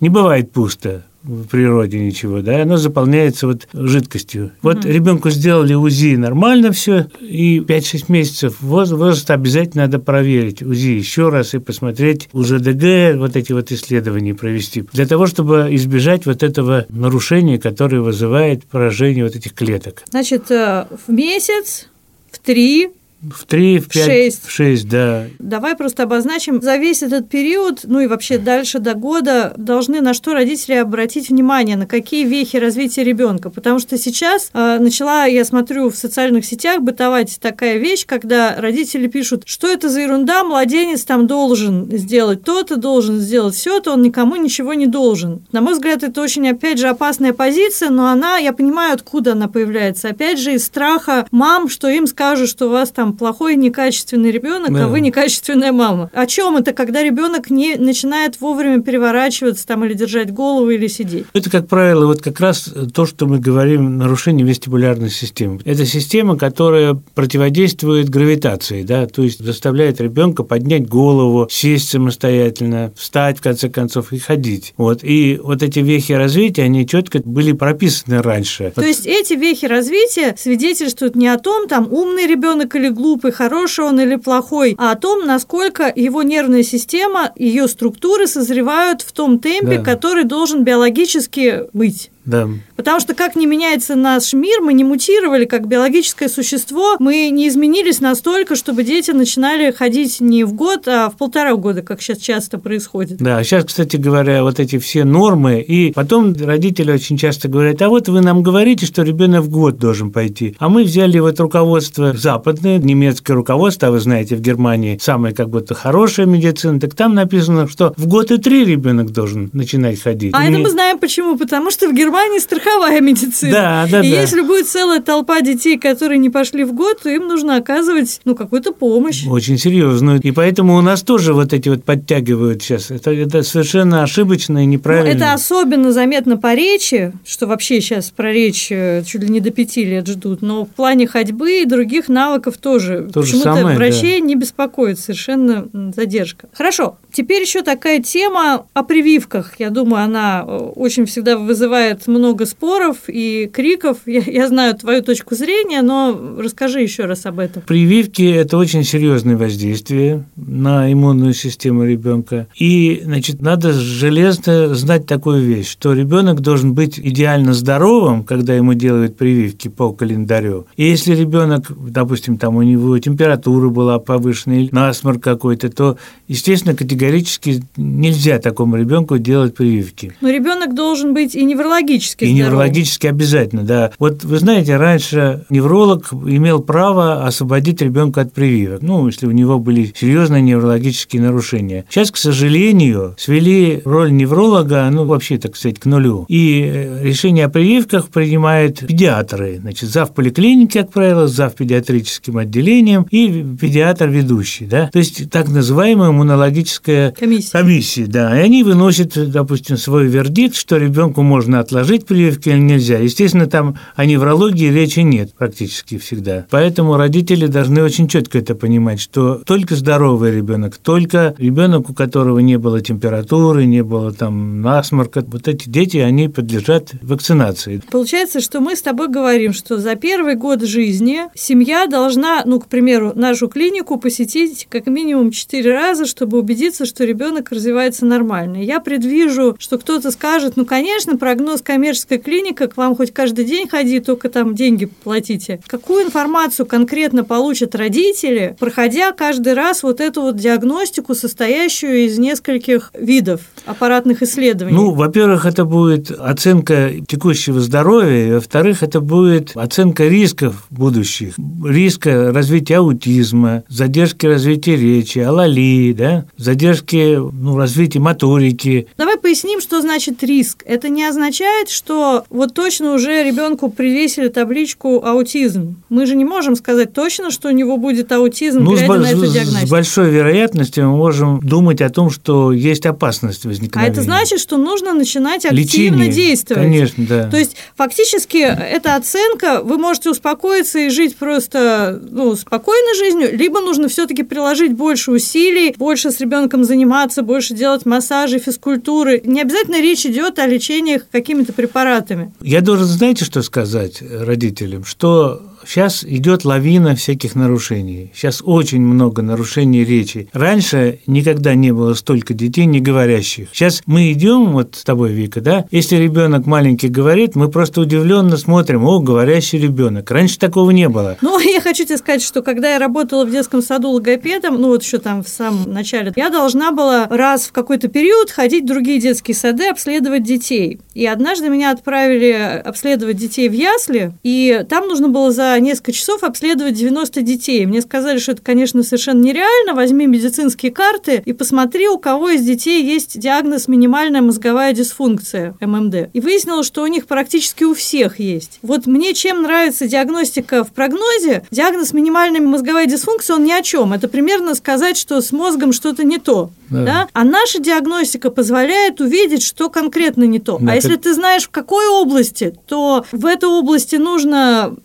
не 0.00 0.10
бывает 0.10 0.52
пусто 0.52 1.04
в 1.28 1.46
природе 1.46 1.98
ничего, 1.98 2.40
да, 2.40 2.62
оно 2.62 2.76
заполняется 2.78 3.46
вот 3.46 3.68
жидкостью. 3.72 4.52
Вот 4.62 4.78
угу. 4.78 4.88
ребенку 4.88 5.30
сделали 5.30 5.74
УЗИ, 5.74 6.16
нормально 6.16 6.72
все, 6.72 7.06
и 7.20 7.58
5-6 7.58 8.04
месяцев 8.08 8.56
возраст 8.60 9.30
обязательно 9.30 9.84
надо 9.84 9.98
проверить 9.98 10.62
УЗИ 10.62 10.88
еще 10.88 11.28
раз 11.28 11.54
и 11.54 11.58
посмотреть 11.58 12.28
уже 12.32 12.58
ДГ, 12.58 13.18
вот 13.18 13.36
эти 13.36 13.52
вот 13.52 13.70
исследования 13.70 14.34
провести, 14.34 14.84
для 14.92 15.06
того, 15.06 15.26
чтобы 15.26 15.68
избежать 15.72 16.24
вот 16.26 16.42
этого 16.42 16.86
нарушения, 16.88 17.58
которое 17.58 18.00
вызывает 18.00 18.64
поражение 18.64 19.24
вот 19.24 19.36
этих 19.36 19.52
клеток. 19.52 20.04
Значит, 20.10 20.50
э, 20.50 20.86
в 21.06 21.12
месяц, 21.12 21.88
в 22.30 22.38
три 22.38 22.88
в 23.20 23.46
три, 23.46 23.78
в 23.78 23.88
пять, 23.88 24.04
шесть. 24.04 24.46
в 24.46 24.50
шесть, 24.50 24.88
да. 24.88 25.26
Давай 25.38 25.74
просто 25.74 26.04
обозначим, 26.04 26.62
за 26.62 26.76
весь 26.76 27.02
этот 27.02 27.28
период, 27.28 27.80
ну 27.84 28.00
и 28.00 28.06
вообще 28.06 28.38
дальше 28.38 28.78
до 28.78 28.94
года, 28.94 29.54
должны 29.56 30.00
на 30.00 30.14
что 30.14 30.34
родители 30.34 30.74
обратить 30.74 31.28
внимание, 31.28 31.76
на 31.76 31.86
какие 31.86 32.24
вехи 32.24 32.56
развития 32.58 33.02
ребенка. 33.02 33.50
Потому 33.50 33.80
что 33.80 33.98
сейчас 33.98 34.50
э, 34.52 34.78
начала, 34.78 35.24
я 35.24 35.44
смотрю, 35.44 35.90
в 35.90 35.96
социальных 35.96 36.44
сетях 36.44 36.80
бытовать 36.80 37.38
такая 37.40 37.78
вещь, 37.78 38.06
когда 38.06 38.54
родители 38.56 39.08
пишут, 39.08 39.42
что 39.46 39.66
это 39.66 39.88
за 39.88 40.00
ерунда, 40.00 40.44
младенец 40.44 41.04
там 41.04 41.26
должен 41.26 41.90
сделать 41.90 42.44
то-то, 42.44 42.76
должен 42.76 43.18
сделать 43.18 43.54
все 43.54 43.80
то 43.80 43.92
он 43.92 44.02
никому 44.02 44.36
ничего 44.36 44.74
не 44.74 44.86
должен. 44.86 45.42
На 45.52 45.60
мой 45.60 45.74
взгляд, 45.74 46.02
это 46.02 46.20
очень, 46.20 46.48
опять 46.48 46.78
же, 46.78 46.88
опасная 46.88 47.32
позиция, 47.32 47.90
но 47.90 48.08
она, 48.08 48.38
я 48.38 48.52
понимаю, 48.52 48.94
откуда 48.94 49.32
она 49.32 49.48
появляется. 49.48 50.08
Опять 50.08 50.38
же, 50.38 50.54
из 50.54 50.64
страха 50.64 51.26
мам, 51.30 51.68
что 51.68 51.88
им 51.88 52.06
скажут, 52.06 52.48
что 52.48 52.66
у 52.66 52.70
вас 52.70 52.90
там 52.90 53.07
там 53.08 53.16
плохой 53.16 53.56
некачественный 53.56 54.30
ребенок, 54.30 54.72
да. 54.72 54.84
а 54.84 54.88
вы 54.88 55.00
некачественная 55.00 55.72
мама. 55.72 56.10
О 56.12 56.26
чем 56.26 56.56
это, 56.56 56.72
когда 56.72 57.02
ребенок 57.02 57.50
не 57.50 57.76
начинает 57.76 58.40
вовремя 58.40 58.82
переворачиваться 58.82 59.66
там 59.66 59.84
или 59.84 59.94
держать 59.94 60.32
голову 60.32 60.70
или 60.70 60.86
сидеть? 60.88 61.24
Это, 61.32 61.50
как 61.50 61.68
правило, 61.68 62.06
вот 62.06 62.20
как 62.20 62.40
раз 62.40 62.70
то, 62.94 63.06
что 63.06 63.26
мы 63.26 63.38
говорим, 63.38 63.98
нарушение 63.98 64.46
вестибулярной 64.46 65.10
системы. 65.10 65.60
Это 65.64 65.86
система, 65.86 66.36
которая 66.36 66.94
противодействует 67.14 68.08
гравитации, 68.08 68.82
да, 68.82 69.06
то 69.06 69.22
есть 69.22 69.42
заставляет 69.44 70.00
ребенка 70.00 70.42
поднять 70.42 70.88
голову, 70.88 71.48
сесть 71.50 71.88
самостоятельно, 71.90 72.92
встать 72.96 73.38
в 73.38 73.42
конце 73.42 73.68
концов 73.68 74.12
и 74.12 74.18
ходить. 74.18 74.74
Вот 74.76 75.02
и 75.02 75.40
вот 75.42 75.62
эти 75.62 75.78
вехи 75.78 76.12
развития, 76.12 76.64
они 76.64 76.86
четко 76.86 77.20
были 77.24 77.52
прописаны 77.52 78.20
раньше. 78.22 78.72
То 78.74 78.82
вот. 78.82 78.86
есть 78.86 79.06
эти 79.06 79.34
вехи 79.34 79.66
развития 79.66 80.34
свидетельствуют 80.36 81.16
не 81.16 81.28
о 81.28 81.38
том, 81.38 81.68
там 81.68 81.88
умный 81.90 82.26
ребенок 82.26 82.74
или 82.76 82.88
глупый, 82.98 83.32
хороший 83.32 83.84
он 83.84 84.00
или 84.00 84.16
плохой, 84.16 84.74
а 84.76 84.92
о 84.92 84.96
том, 84.96 85.24
насколько 85.24 85.90
его 85.94 86.22
нервная 86.22 86.64
система, 86.64 87.32
ее 87.36 87.68
структуры 87.68 88.26
созревают 88.26 89.02
в 89.02 89.12
том 89.12 89.38
темпе, 89.38 89.78
да. 89.78 89.84
который 89.84 90.24
должен 90.24 90.64
биологически 90.64 91.62
быть. 91.72 92.10
Да. 92.28 92.46
Потому 92.76 93.00
что 93.00 93.14
как 93.14 93.36
не 93.36 93.46
меняется 93.46 93.94
наш 93.94 94.34
мир, 94.34 94.60
мы 94.60 94.74
не 94.74 94.84
мутировали 94.84 95.46
как 95.46 95.66
биологическое 95.66 96.28
существо, 96.28 96.96
мы 96.98 97.30
не 97.30 97.48
изменились 97.48 98.00
настолько, 98.00 98.54
чтобы 98.54 98.84
дети 98.84 99.12
начинали 99.12 99.72
ходить 99.72 100.20
не 100.20 100.44
в 100.44 100.52
год, 100.52 100.86
а 100.86 101.08
в 101.08 101.16
полтора 101.16 101.54
года, 101.54 101.80
как 101.80 102.02
сейчас 102.02 102.18
часто 102.18 102.58
происходит. 102.58 103.16
Да, 103.16 103.42
сейчас, 103.42 103.64
кстати 103.64 103.96
говоря, 103.96 104.42
вот 104.42 104.60
эти 104.60 104.78
все 104.78 105.04
нормы, 105.04 105.62
и 105.62 105.90
потом 105.92 106.34
родители 106.34 106.92
очень 106.92 107.16
часто 107.16 107.48
говорят, 107.48 107.80
а 107.80 107.88
вот 107.88 108.08
вы 108.08 108.20
нам 108.20 108.42
говорите, 108.42 108.84
что 108.84 109.02
ребенок 109.02 109.44
в 109.44 109.48
год 109.48 109.78
должен 109.78 110.12
пойти, 110.12 110.54
а 110.58 110.68
мы 110.68 110.84
взяли 110.84 111.18
вот 111.20 111.40
руководство 111.40 112.12
западное, 112.12 112.78
немецкое 112.78 113.36
руководство, 113.36 113.88
а 113.88 113.90
вы 113.90 114.00
знаете, 114.00 114.36
в 114.36 114.42
Германии 114.42 114.98
самая 115.00 115.32
как 115.32 115.48
будто 115.48 115.74
хорошая 115.74 116.26
медицина, 116.26 116.78
так 116.78 116.94
там 116.94 117.14
написано, 117.14 117.68
что 117.68 117.94
в 117.96 118.06
год 118.06 118.30
и 118.32 118.36
три 118.36 118.66
ребенок 118.66 119.12
должен 119.12 119.48
начинать 119.54 119.98
ходить. 119.98 120.34
А 120.34 120.46
не... 120.46 120.50
это 120.50 120.58
мы 120.58 120.68
знаем 120.68 120.98
почему, 120.98 121.38
потому 121.38 121.70
что 121.70 121.88
в 121.88 121.94
Германии 121.94 122.17
не 122.26 122.40
страховая 122.40 123.00
медицина. 123.00 123.52
Да, 123.52 123.86
да, 123.90 124.00
И 124.00 124.10
да. 124.10 124.20
если 124.20 124.40
будет 124.40 124.66
целая 124.68 125.00
толпа 125.00 125.40
детей, 125.40 125.78
которые 125.78 126.18
не 126.18 126.30
пошли 126.30 126.64
в 126.64 126.72
год, 126.74 127.00
то 127.02 127.08
им 127.10 127.28
нужно 127.28 127.56
оказывать 127.56 128.20
ну, 128.24 128.34
какую-то 128.34 128.72
помощь. 128.72 129.24
Очень 129.26 129.58
серьезную. 129.58 130.20
И 130.20 130.32
поэтому 130.32 130.76
у 130.76 130.80
нас 130.80 131.02
тоже 131.02 131.34
вот 131.34 131.52
эти 131.52 131.68
вот 131.68 131.84
подтягивают 131.84 132.62
сейчас. 132.62 132.90
Это, 132.90 133.12
это 133.12 133.42
совершенно 133.42 134.02
ошибочно 134.02 134.58
и 134.58 134.66
Ну, 134.66 134.72
неправильно. 134.72 135.08
это 135.08 135.32
особенно 135.32 135.92
заметно 135.92 136.36
по 136.36 136.54
речи, 136.54 137.12
что 137.24 137.46
вообще 137.46 137.80
сейчас 137.80 138.10
про 138.10 138.32
речь 138.32 138.68
э, 138.70 139.02
чуть 139.06 139.22
ли 139.22 139.28
не 139.28 139.40
до 139.40 139.50
пяти 139.50 139.84
лет 139.84 140.06
ждут, 140.08 140.42
но 140.42 140.64
в 140.64 140.68
плане 140.68 141.06
ходьбы 141.06 141.62
и 141.62 141.64
других 141.64 142.08
навыков 142.08 142.56
тоже. 142.58 143.08
То 143.12 143.20
Почему-то 143.20 143.52
врачей 143.74 144.20
не 144.20 144.34
беспокоит, 144.34 144.98
совершенно 144.98 145.68
задержка. 145.94 146.48
Хорошо, 146.52 146.96
теперь 147.12 147.42
еще 147.42 147.62
такая 147.62 148.02
тема 148.02 148.66
о 148.74 148.82
прививках. 148.82 149.52
Я 149.58 149.70
думаю, 149.70 150.04
она 150.04 150.44
э, 150.46 150.56
очень 150.76 151.06
всегда 151.06 151.36
вызывает 151.36 152.07
много 152.08 152.46
споров 152.46 152.96
и 153.06 153.48
криков. 153.52 153.98
Я, 154.06 154.20
я 154.20 154.48
знаю 154.48 154.74
твою 154.74 155.02
точку 155.02 155.34
зрения, 155.34 155.82
но 155.82 156.18
расскажи 156.38 156.80
еще 156.80 157.04
раз 157.04 157.26
об 157.26 157.38
этом. 157.38 157.62
Прививки– 157.62 158.22
это 158.34 158.56
очень 158.56 158.82
серьезное 158.82 159.36
воздействие 159.36 160.24
на 160.36 160.90
иммунную 160.92 161.34
систему 161.34 161.84
ребенка. 161.84 162.48
И, 162.58 163.02
значит, 163.04 163.42
надо 163.42 163.72
железно 163.72 164.74
знать 164.74 165.06
такую 165.06 165.42
вещь, 165.42 165.70
что 165.70 165.92
ребенок 165.92 166.40
должен 166.40 166.72
быть 166.74 166.98
идеально 166.98 167.52
здоровым, 167.52 168.24
когда 168.24 168.54
ему 168.54 168.74
делают 168.74 169.16
прививки 169.16 169.68
по 169.68 169.92
календарю. 169.92 170.66
И 170.76 170.84
если 170.84 171.14
ребенок, 171.14 171.70
допустим, 171.70 172.38
там 172.38 172.56
у 172.56 172.62
него 172.62 172.98
температура 172.98 173.68
была 173.68 173.98
повышенная, 173.98 174.60
или 174.60 174.68
насморк 174.72 175.22
какой-то, 175.22 175.68
то, 175.68 175.98
естественно, 176.26 176.74
категорически 176.74 177.62
нельзя 177.76 178.38
такому 178.38 178.76
ребенку 178.76 179.18
делать 179.18 179.54
прививки. 179.54 180.14
Но 180.20 180.30
ребенок 180.30 180.74
должен 180.74 181.12
быть 181.12 181.34
и 181.34 181.44
неврологически 181.44 181.87
И 182.24 182.26
здоров. 182.26 182.52
неврологически 182.52 183.06
обязательно, 183.06 183.62
да. 183.62 183.90
Вот 183.98 184.24
вы 184.24 184.38
знаете, 184.38 184.76
раньше 184.76 185.44
невролог 185.50 186.12
имел 186.12 186.60
право 186.60 187.26
освободить 187.26 187.80
ребенка 187.82 188.22
от 188.22 188.32
прививок, 188.32 188.82
ну, 188.82 189.06
если 189.06 189.26
у 189.26 189.30
него 189.30 189.58
были 189.58 189.92
серьезные 189.94 190.42
неврологические 190.42 191.22
нарушения. 191.22 191.84
Сейчас, 191.88 192.10
к 192.10 192.16
сожалению, 192.16 193.14
свели 193.18 193.80
роль 193.84 194.12
невролога, 194.12 194.88
ну, 194.90 195.04
вообще, 195.04 195.38
так 195.38 195.56
сказать, 195.56 195.78
к 195.78 195.86
нулю. 195.86 196.26
И 196.28 196.62
э, 196.62 197.04
решение 197.04 197.46
о 197.46 197.48
прививках 197.48 198.08
принимают 198.08 198.80
педиатры. 198.80 199.58
Значит, 199.60 199.88
зав 199.90 200.14
поликлиники, 200.14 200.78
как 200.78 200.92
правило, 200.92 201.26
зав 201.26 201.54
педиатрическим 201.54 202.38
отделением 202.38 203.06
и 203.10 203.44
педиатр 203.60 204.08
ведущий, 204.08 204.66
да. 204.66 204.88
То 204.92 204.98
есть 204.98 205.30
так 205.30 205.48
называемая 205.48 206.10
иммунологическая 206.10 207.12
Комиссия. 207.12 207.52
комиссии, 207.52 208.04
да, 208.04 208.38
и 208.38 208.42
они 208.42 208.62
выносят, 208.62 209.30
допустим, 209.30 209.76
свой 209.76 210.06
вердикт, 210.06 210.56
что 210.56 210.76
ребенку 210.76 211.22
можно 211.22 211.60
отложить 211.60 211.77
прививки 212.06 212.48
или 212.48 212.58
нельзя. 212.58 212.98
Естественно, 212.98 213.46
там 213.46 213.78
о 213.96 214.04
неврологии 214.04 214.70
речи 214.70 215.00
нет 215.00 215.34
практически 215.34 215.98
всегда. 215.98 216.46
Поэтому 216.50 216.96
родители 216.96 217.46
должны 217.46 217.82
очень 217.82 218.08
четко 218.08 218.38
это 218.38 218.54
понимать, 218.54 219.00
что 219.00 219.36
только 219.46 219.76
здоровый 219.76 220.34
ребенок, 220.34 220.76
только 220.78 221.34
ребенок, 221.38 221.90
у 221.90 221.94
которого 221.94 222.38
не 222.38 222.58
было 222.58 222.80
температуры, 222.80 223.64
не 223.66 223.82
было 223.82 224.12
там 224.12 224.60
насморка, 224.60 225.24
вот 225.26 225.48
эти 225.48 225.68
дети, 225.68 225.98
они 225.98 226.28
подлежат 226.28 226.92
вакцинации. 227.02 227.82
Получается, 227.90 228.40
что 228.40 228.60
мы 228.60 228.76
с 228.76 228.82
тобой 228.82 229.08
говорим, 229.08 229.52
что 229.52 229.78
за 229.78 229.94
первый 229.96 230.34
год 230.34 230.62
жизни 230.62 231.22
семья 231.34 231.86
должна, 231.86 232.42
ну, 232.44 232.60
к 232.60 232.66
примеру, 232.66 233.12
нашу 233.14 233.48
клинику 233.48 233.98
посетить 233.98 234.66
как 234.70 234.86
минимум 234.86 235.30
4 235.30 235.72
раза, 235.72 236.06
чтобы 236.06 236.38
убедиться, 236.38 236.86
что 236.86 237.04
ребенок 237.04 237.50
развивается 237.50 238.06
нормально. 238.06 238.62
Я 238.62 238.80
предвижу, 238.80 239.56
что 239.58 239.78
кто-то 239.78 240.10
скажет, 240.10 240.56
ну, 240.56 240.64
конечно, 240.64 241.16
прогноз 241.16 241.62
коммерческая 241.68 242.18
клиника, 242.18 242.66
к 242.66 242.78
вам 242.78 242.96
хоть 242.96 243.12
каждый 243.12 243.44
день 243.44 243.68
ходи, 243.68 244.00
только 244.00 244.30
там 244.30 244.54
деньги 244.54 244.86
платите. 244.86 245.60
Какую 245.66 246.06
информацию 246.06 246.64
конкретно 246.64 247.24
получат 247.24 247.74
родители, 247.74 248.56
проходя 248.58 249.12
каждый 249.12 249.52
раз 249.52 249.82
вот 249.82 250.00
эту 250.00 250.22
вот 250.22 250.36
диагностику, 250.36 251.14
состоящую 251.14 252.06
из 252.06 252.18
нескольких 252.18 252.90
видов 252.98 253.42
аппаратных 253.66 254.22
исследований? 254.22 254.74
Ну, 254.74 254.92
во-первых, 254.92 255.44
это 255.44 255.66
будет 255.66 256.10
оценка 256.10 256.90
текущего 257.06 257.60
здоровья, 257.60 258.36
во-вторых, 258.36 258.82
это 258.82 259.02
будет 259.02 259.54
оценка 259.54 260.08
рисков 260.08 260.66
будущих, 260.70 261.34
риска 261.62 262.32
развития 262.32 262.76
аутизма, 262.76 263.64
задержки 263.68 264.24
развития 264.24 264.76
речи, 264.76 265.18
алалии, 265.18 265.92
да, 265.92 266.24
задержки 266.38 267.18
ну, 267.18 267.58
развития 267.58 267.98
моторики. 267.98 268.88
Давай 268.96 269.18
поясним, 269.18 269.60
что 269.60 269.82
значит 269.82 270.24
риск. 270.24 270.62
Это 270.64 270.88
не 270.88 271.04
означает, 271.04 271.57
что 271.66 272.24
вот 272.30 272.54
точно 272.54 272.94
уже 272.94 273.22
ребенку 273.24 273.68
привесили 273.70 274.28
табличку 274.28 275.04
аутизм. 275.04 275.82
Мы 275.88 276.06
же 276.06 276.14
не 276.14 276.24
можем 276.24 276.54
сказать 276.56 276.92
точно, 276.92 277.30
что 277.30 277.48
у 277.48 277.50
него 277.50 277.76
будет 277.76 278.12
аутизм, 278.12 278.60
Ну, 278.62 278.76
с, 278.76 278.78
глядя 278.78 278.86
бо- 278.92 278.98
на 278.98 279.06
эту 279.10 279.26
с- 279.26 279.30
с 279.30 279.32
диагностику. 279.32 279.70
большой 279.70 280.10
вероятностью 280.10 280.88
мы 280.90 280.96
можем 280.96 281.40
думать 281.40 281.80
о 281.80 281.90
том, 281.90 282.10
что 282.10 282.52
есть 282.52 282.86
опасность 282.86 283.44
А 283.44 283.48
возникновения. 283.48 283.92
это 283.92 284.02
значит, 284.02 284.40
что 284.40 284.56
нужно 284.56 284.94
начинать 284.94 285.44
активно 285.44 285.58
Лечение, 286.02 286.08
действовать. 286.12 286.62
Конечно, 286.62 287.06
да. 287.08 287.28
То 287.30 287.36
есть 287.36 287.56
фактически 287.76 288.36
эта 288.38 288.94
оценка, 288.96 289.60
вы 289.62 289.78
можете 289.78 290.10
успокоиться 290.10 290.78
и 290.78 290.88
жить 290.90 291.16
просто 291.16 292.00
ну, 292.10 292.36
спокойной 292.36 292.96
жизнью, 292.96 293.36
либо 293.36 293.60
нужно 293.60 293.88
все-таки 293.88 294.22
приложить 294.22 294.72
больше 294.74 295.10
усилий, 295.10 295.74
больше 295.78 296.10
с 296.10 296.20
ребенком 296.20 296.64
заниматься, 296.64 297.22
больше 297.22 297.54
делать 297.54 297.86
массажи, 297.86 298.38
физкультуры. 298.38 299.22
Не 299.24 299.40
обязательно 299.40 299.80
речь 299.80 300.04
идет 300.06 300.38
о 300.38 300.46
лечениях 300.46 301.06
какими-то 301.10 301.47
препаратами. 301.52 302.32
Я 302.40 302.60
должен, 302.60 302.86
знаете, 302.86 303.24
что 303.24 303.42
сказать 303.42 304.02
родителям? 304.02 304.84
Что 304.84 305.42
сейчас 305.66 306.04
идет 306.04 306.44
лавина 306.44 306.94
всяких 306.94 307.34
нарушений. 307.34 308.10
Сейчас 308.14 308.42
очень 308.44 308.80
много 308.80 309.22
нарушений 309.22 309.84
речи. 309.84 310.28
Раньше 310.32 311.00
никогда 311.06 311.54
не 311.54 311.72
было 311.72 311.94
столько 311.94 312.34
детей 312.34 312.66
не 312.66 312.80
говорящих. 312.80 313.48
Сейчас 313.52 313.82
мы 313.86 314.12
идем, 314.12 314.52
вот 314.52 314.76
с 314.76 314.84
тобой, 314.84 315.12
Вика, 315.12 315.40
да, 315.40 315.64
если 315.70 315.96
ребенок 315.96 316.46
маленький 316.46 316.88
говорит, 316.88 317.34
мы 317.34 317.48
просто 317.48 317.80
удивленно 317.80 318.36
смотрим, 318.36 318.84
о, 318.84 319.00
говорящий 319.00 319.58
ребенок. 319.58 320.10
Раньше 320.10 320.38
такого 320.38 320.70
не 320.70 320.88
было. 320.88 321.16
Ну, 321.20 321.38
я 321.40 321.60
хочу 321.60 321.84
тебе 321.84 321.98
сказать, 321.98 322.22
что 322.22 322.42
когда 322.42 322.72
я 322.72 322.78
работала 322.78 323.24
в 323.24 323.30
детском 323.30 323.62
саду 323.62 323.90
логопедом, 323.90 324.60
ну 324.60 324.68
вот 324.68 324.82
еще 324.82 324.98
там 324.98 325.22
в 325.22 325.28
самом 325.28 325.72
начале, 325.72 326.12
я 326.16 326.30
должна 326.30 326.72
была 326.72 327.06
раз 327.08 327.46
в 327.46 327.52
какой-то 327.52 327.88
период 327.88 328.30
ходить 328.30 328.64
в 328.64 328.68
другие 328.68 329.00
детские 329.00 329.34
сады, 329.34 329.68
обследовать 329.68 330.22
детей. 330.22 330.80
И 330.94 331.06
однажды 331.06 331.48
меня 331.48 331.72
отправили 331.72 332.62
обследовать 332.64 333.16
детей 333.16 333.48
в 333.48 333.52
ясли, 333.52 334.12
и 334.22 334.64
там 334.68 334.88
нужно 334.88 335.08
было 335.08 335.30
за 335.30 335.47
несколько 335.58 335.92
часов 335.92 336.22
обследовать 336.22 336.74
90 336.74 337.22
детей. 337.22 337.64
Мне 337.66 337.80
сказали, 337.82 338.18
что 338.18 338.32
это, 338.32 338.42
конечно, 338.42 338.82
совершенно 338.82 339.20
нереально. 339.22 339.74
Возьми 339.74 340.06
медицинские 340.06 340.72
карты 340.72 341.22
и 341.24 341.32
посмотри, 341.32 341.88
у 341.88 341.98
кого 341.98 342.30
из 342.30 342.42
детей 342.42 342.84
есть 342.84 343.18
диагноз 343.18 343.68
минимальная 343.68 344.22
мозговая 344.22 344.72
дисфункция, 344.72 345.54
ММД. 345.60 346.10
И 346.12 346.20
выяснилось, 346.20 346.66
что 346.66 346.82
у 346.82 346.86
них 346.86 347.06
практически 347.06 347.64
у 347.64 347.74
всех 347.74 348.18
есть. 348.20 348.58
Вот 348.62 348.86
мне 348.86 349.14
чем 349.14 349.42
нравится 349.42 349.86
диагностика 349.86 350.64
в 350.64 350.72
прогнозе, 350.72 351.44
диагноз 351.50 351.92
минимальная 351.92 352.40
мозговая 352.40 352.86
дисфункция, 352.86 353.36
он 353.36 353.44
ни 353.44 353.52
о 353.52 353.62
чем. 353.62 353.92
Это 353.92 354.08
примерно 354.08 354.54
сказать, 354.54 354.96
что 354.96 355.20
с 355.20 355.32
мозгом 355.32 355.72
что-то 355.72 356.04
не 356.04 356.18
то. 356.18 356.50
Да. 356.70 356.84
Да. 356.84 357.08
А 357.12 357.24
наша 357.24 357.60
диагностика 357.60 358.30
позволяет 358.30 359.00
увидеть, 359.00 359.42
что 359.42 359.70
конкретно 359.70 360.24
не 360.24 360.38
то. 360.38 360.58
Да, 360.60 360.72
а 360.72 360.74
если 360.74 360.94
это- 360.94 361.04
ты 361.04 361.14
знаешь, 361.14 361.44
в 361.44 361.50
какой 361.50 361.86
области, 361.88 362.54
то 362.66 363.04
в 363.12 363.24
этой 363.26 363.48
области 363.48 363.96
нужно 363.96 364.76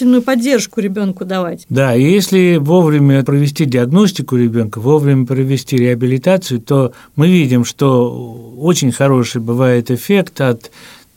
дополнительную 0.00 0.22
поддержку 0.22 0.80
ребенку 0.80 1.24
давать. 1.24 1.66
Да, 1.68 1.94
и 1.94 2.02
если 2.02 2.56
вовремя 2.56 3.22
провести 3.22 3.64
диагностику 3.64 4.36
ребенка, 4.36 4.80
вовремя 4.80 5.26
провести 5.26 5.76
реабилитацию, 5.76 6.60
то 6.60 6.92
мы 7.16 7.28
видим, 7.28 7.64
что 7.64 8.54
очень 8.58 8.92
хороший 8.92 9.40
бывает 9.40 9.90
эффект 9.90 10.40
от 10.40 10.70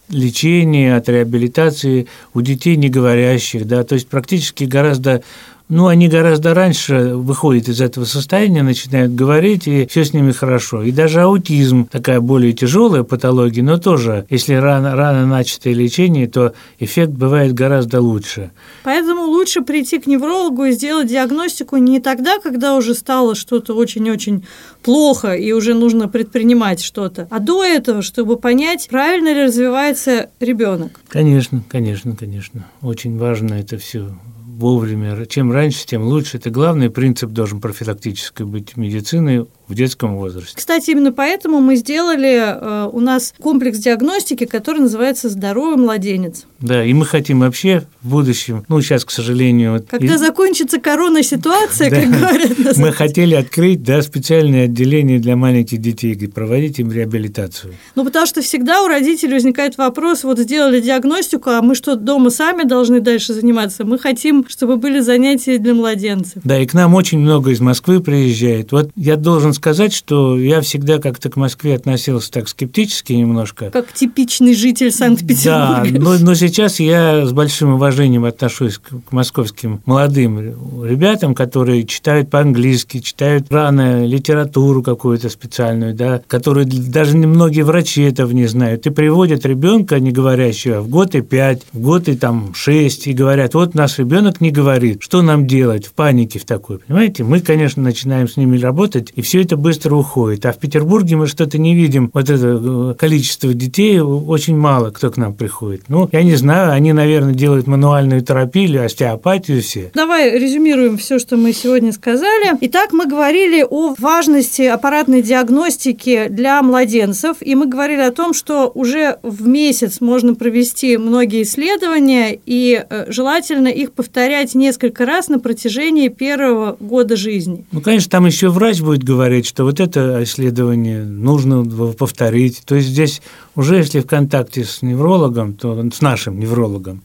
лечения, 0.10 0.96
от 0.96 1.10
реабилитации 1.10 2.08
у 2.34 2.42
детей 2.42 2.76
не 2.76 2.90
говорящих, 2.90 3.66
да, 3.66 3.84
то 3.84 3.96
есть 3.96 4.08
практически 4.08 4.66
гораздо 4.66 5.24
ну, 5.70 5.88
они 5.88 6.08
гораздо 6.08 6.54
раньше 6.54 7.16
выходят 7.16 7.70
из 7.70 7.82
этого 7.82 8.06
состояния, 8.06 8.64
начинают 8.64 9.16
говорить, 9.16 9.68
и 9.68 9.86
все 9.88 10.04
с 10.04 10.14
ними 10.14 10.32
хорошо. 10.32 10.84
И 10.84 10.92
даже 10.92 11.22
аутизм 11.22 11.86
такая 11.86 12.20
более 12.20 12.54
тяжелая 12.54 13.04
патология, 13.04 13.64
но 13.64 13.78
тоже, 13.78 14.26
если 14.30 14.54
рано, 14.54 14.96
рано 14.96 15.26
начатое 15.26 15.74
лечение, 15.74 16.28
то 16.28 16.54
эффект 16.80 17.14
бывает 17.14 17.54
гораздо 17.54 18.02
лучше. 18.02 18.52
Поэтому 18.84 19.24
лучше 19.24 19.62
прийти 19.62 20.00
к 20.00 20.08
неврологу 20.08 20.66
и 20.66 20.72
сделать 20.74 21.08
диагностику 21.08 21.78
не 21.78 22.00
тогда, 22.00 22.40
когда 22.40 22.76
уже 22.76 22.94
стало 22.94 23.34
что-то 23.34 23.74
очень-очень 23.74 24.46
плохо 24.84 25.34
и 25.34 25.54
уже 25.54 25.74
нужно 25.74 26.08
предпринимать 26.08 26.82
что-то, 26.82 27.28
а 27.32 27.40
до 27.40 27.64
этого, 27.64 28.02
чтобы 28.02 28.38
понять, 28.38 28.88
правильно 28.90 29.34
ли 29.34 29.44
развивается 29.46 30.30
ребенок. 30.40 31.00
Конечно, 31.08 31.64
конечно, 31.70 32.16
конечно. 32.16 32.66
Очень 32.82 33.18
важно 33.18 33.54
это 33.56 33.78
все 33.78 34.10
вовремя. 34.58 35.26
Чем 35.26 35.52
раньше, 35.52 35.86
тем 35.86 36.04
лучше. 36.04 36.38
Это 36.38 36.50
главный 36.50 36.90
принцип 36.90 37.32
должен 37.32 37.62
профилактической 37.62 38.46
быть 38.46 38.78
медицины 38.78 39.48
в 39.68 39.76
детском 39.76 40.16
возрасте. 40.18 40.54
Кстати, 40.56 40.92
именно 40.92 41.12
поэтому 41.12 41.60
мы 41.62 41.76
сделали 41.76 42.36
э, 42.36 42.90
у 42.92 43.00
нас 43.00 43.34
комплекс 43.40 43.78
диагностики, 43.80 44.46
который 44.46 44.80
называется 44.80 45.30
«Здоровый 45.30 45.78
младенец». 45.78 46.46
Да, 46.60 46.84
и 46.84 46.94
мы 46.94 47.06
хотим 47.06 47.42
вообще 47.42 47.86
в 48.02 48.10
будущем, 48.10 48.64
ну, 48.68 48.82
сейчас, 48.82 49.06
к 49.06 49.12
сожалению... 49.12 49.84
Когда 49.88 50.16
и... 50.16 50.18
закончится 50.18 50.80
корона-ситуация, 50.80 51.90
как 51.90 52.10
говорят. 52.10 52.78
Мы 52.78 52.92
хотели 52.92 53.36
открыть, 53.36 53.84
да, 53.84 54.02
специальное 54.02 54.66
отделение 54.66 55.20
для 55.20 55.36
маленьких 55.36 55.80
детей 55.80 56.14
и 56.14 56.28
проводить 56.28 56.80
им 56.80 56.92
реабилитацию. 56.92 57.74
Ну, 57.96 58.06
потому 58.06 58.26
что 58.26 58.42
всегда 58.42 58.82
у 58.82 58.88
родителей 58.88 59.34
возникает 59.34 59.78
вопрос, 59.78 60.24
вот 60.24 60.40
сделали 60.40 60.80
диагностику, 60.80 61.50
а 61.50 61.62
мы 61.62 61.76
что, 61.76 61.96
дома 61.96 62.30
сами 62.30 62.64
должны 62.64 63.02
дальше 63.02 63.34
заниматься? 63.34 63.86
Мы 63.86 64.00
хотим, 64.00 64.46
чтобы 64.48 64.78
были 64.78 65.00
занятия 65.00 65.58
для 65.58 65.74
младенцев. 65.74 66.42
Да, 66.44 66.60
и 66.60 66.66
к 66.66 66.74
нам 66.74 66.96
очень 66.96 67.20
много 67.20 67.52
из 67.52 67.60
Москвы 67.60 68.00
приезжает. 68.00 68.72
Вот 68.72 68.92
я 68.96 69.18
должен 69.18 69.53
сказать, 69.54 69.94
что 69.94 70.38
я 70.38 70.62
всегда 70.62 71.00
как-то 71.00 71.30
к 71.30 71.36
Москве 71.36 71.76
относился 71.76 72.32
так 72.32 72.48
скептически 72.48 73.14
немножко. 73.14 73.70
Как 73.70 73.92
типичный 73.94 74.56
житель 74.56 74.92
Санкт-Петербурга. 74.92 75.90
Да, 75.92 76.00
но, 76.00 76.18
но 76.20 76.36
сейчас 76.36 76.80
я 76.80 77.26
с 77.26 77.32
большим 77.32 77.74
уважением 77.74 78.26
отношусь 78.26 78.78
к, 78.78 78.90
к 78.90 79.12
московским 79.12 79.82
молодым 79.86 80.40
ребятам, 80.84 81.36
которые 81.36 81.86
читают 81.86 82.30
по-английски, 82.30 83.00
читают 83.00 83.52
рано 83.52 84.06
литературу 84.06 84.84
какую-то 84.84 85.30
специальную, 85.30 85.94
да, 85.94 86.22
которые 86.28 86.66
даже 86.66 87.18
многие 87.18 87.64
врачи 87.64 88.02
этого 88.02 88.32
не 88.32 88.48
знают. 88.48 88.86
И 88.88 88.90
приводят 88.90 89.46
ребенка, 89.46 90.00
не 90.00 90.12
говорящего, 90.12 90.82
в 90.82 90.90
год 90.90 91.16
и 91.16 91.22
пять, 91.22 91.64
в 91.72 91.80
год 91.80 92.08
и 92.08 92.16
там 92.16 92.54
шесть, 92.56 93.08
и 93.08 93.14
говорят, 93.14 93.54
вот 93.54 93.76
наш 93.76 94.00
ребенок 94.00 94.42
не 94.42 94.52
говорит, 94.52 95.02
что 95.02 95.22
нам 95.22 95.48
делать 95.48 95.86
в 95.86 95.94
панике 95.94 96.40
в 96.40 96.46
такой, 96.46 96.80
понимаете? 96.80 97.24
Мы, 97.24 97.40
конечно, 97.40 97.82
начинаем 97.82 98.28
с 98.28 98.38
ними 98.38 98.58
работать, 98.58 99.12
и 99.16 99.22
все 99.22 99.43
это 99.44 99.58
быстро 99.58 99.96
уходит. 99.96 100.46
А 100.46 100.54
в 100.54 100.58
Петербурге 100.58 101.16
мы 101.16 101.28
что-то 101.28 101.58
не 101.58 101.76
видим. 101.76 102.10
Вот 102.14 102.30
это 102.30 102.60
э, 102.62 102.96
количество 102.98 103.54
детей 103.54 104.00
очень 104.00 104.58
мало, 104.58 104.92
кто 104.92 105.12
к 105.12 105.18
нам 105.18 105.34
приходит. 105.34 105.84
Ну, 105.88 106.10
я 106.12 106.24
не 106.24 106.36
знаю, 106.36 106.72
они, 106.72 106.94
наверное, 106.94 107.34
делают 107.34 107.68
мануальную 107.68 108.22
терапию 108.22 108.66
или 108.66 108.78
остеопатию 108.78 109.62
все. 109.62 109.92
Давай 109.94 110.38
резюмируем 110.38 110.98
все, 110.98 111.20
что 111.20 111.38
мы 111.38 111.54
сегодня 111.54 111.92
сказали. 111.92 112.58
Итак, 112.62 112.94
мы 112.94 113.06
говорили 113.06 113.66
о 113.68 113.96
важности 113.98 114.64
аппаратной 114.64 115.22
диагностики 115.22 116.28
для 116.30 116.62
младенцев, 116.62 117.38
и 117.42 117.56
мы 117.56 117.68
говорили 117.68 118.02
о 118.02 118.12
том, 118.12 118.34
что 118.34 118.72
уже 118.74 119.18
в 119.24 119.48
месяц 119.48 120.02
можно 120.02 120.36
провести 120.36 120.98
многие 120.98 121.44
исследования, 121.44 122.38
и 122.46 122.84
э, 122.90 123.06
желательно 123.10 123.68
их 123.68 123.92
повторять 123.92 124.56
несколько 124.56 125.06
раз 125.06 125.28
на 125.28 125.40
протяжении 125.40 126.08
первого 126.08 126.78
года 126.80 127.16
жизни. 127.16 127.66
Ну, 127.72 127.82
конечно, 127.82 128.10
там 128.10 128.26
еще 128.26 128.50
врач 128.50 128.82
будет 128.82 129.04
говорить, 129.04 129.33
что 129.42 129.64
вот 129.64 129.80
это 129.80 130.24
исследование 130.24 131.04
нужно 131.04 131.66
повторить. 131.94 132.64
То 132.66 132.76
есть 132.76 132.90
здесь 132.90 133.22
уже 133.56 133.78
если 133.78 134.00
в 134.00 134.08
контакте 134.08 134.64
с 134.64 134.82
неврологом, 134.82 135.54
то 135.54 135.90
с 135.92 136.02
нашим 136.02 136.40
неврологом, 136.40 137.02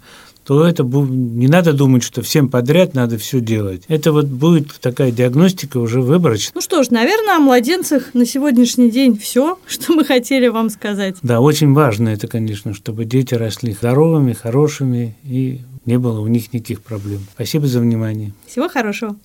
то 0.48 0.66
это 0.66 0.82
не 0.82 1.46
надо 1.46 1.74
думать, 1.74 2.02
что 2.02 2.22
всем 2.22 2.48
подряд 2.48 2.94
надо 2.94 3.18
все 3.18 3.38
делать. 3.40 3.82
Это 3.88 4.12
вот 4.12 4.24
будет 4.24 4.72
такая 4.80 5.10
диагностика 5.10 5.76
уже 5.76 6.00
выборочная. 6.00 6.52
Ну 6.54 6.62
что 6.62 6.82
ж, 6.82 6.88
наверное, 6.88 7.36
о 7.36 7.40
младенцах 7.40 8.14
на 8.14 8.24
сегодняшний 8.24 8.90
день 8.90 9.18
все, 9.18 9.58
что 9.66 9.92
мы 9.92 10.06
хотели 10.06 10.48
вам 10.48 10.70
сказать. 10.70 11.16
Да, 11.22 11.40
очень 11.40 11.74
важно 11.74 12.08
это, 12.08 12.28
конечно, 12.28 12.72
чтобы 12.72 13.04
дети 13.04 13.34
росли 13.34 13.74
здоровыми, 13.74 14.32
хорошими 14.32 15.16
и 15.22 15.60
не 15.84 15.98
было 15.98 16.20
у 16.20 16.26
них 16.26 16.50
никаких 16.54 16.80
проблем. 16.80 17.20
Спасибо 17.34 17.66
за 17.66 17.80
внимание. 17.80 18.32
Всего 18.46 18.70
хорошего. 18.70 19.16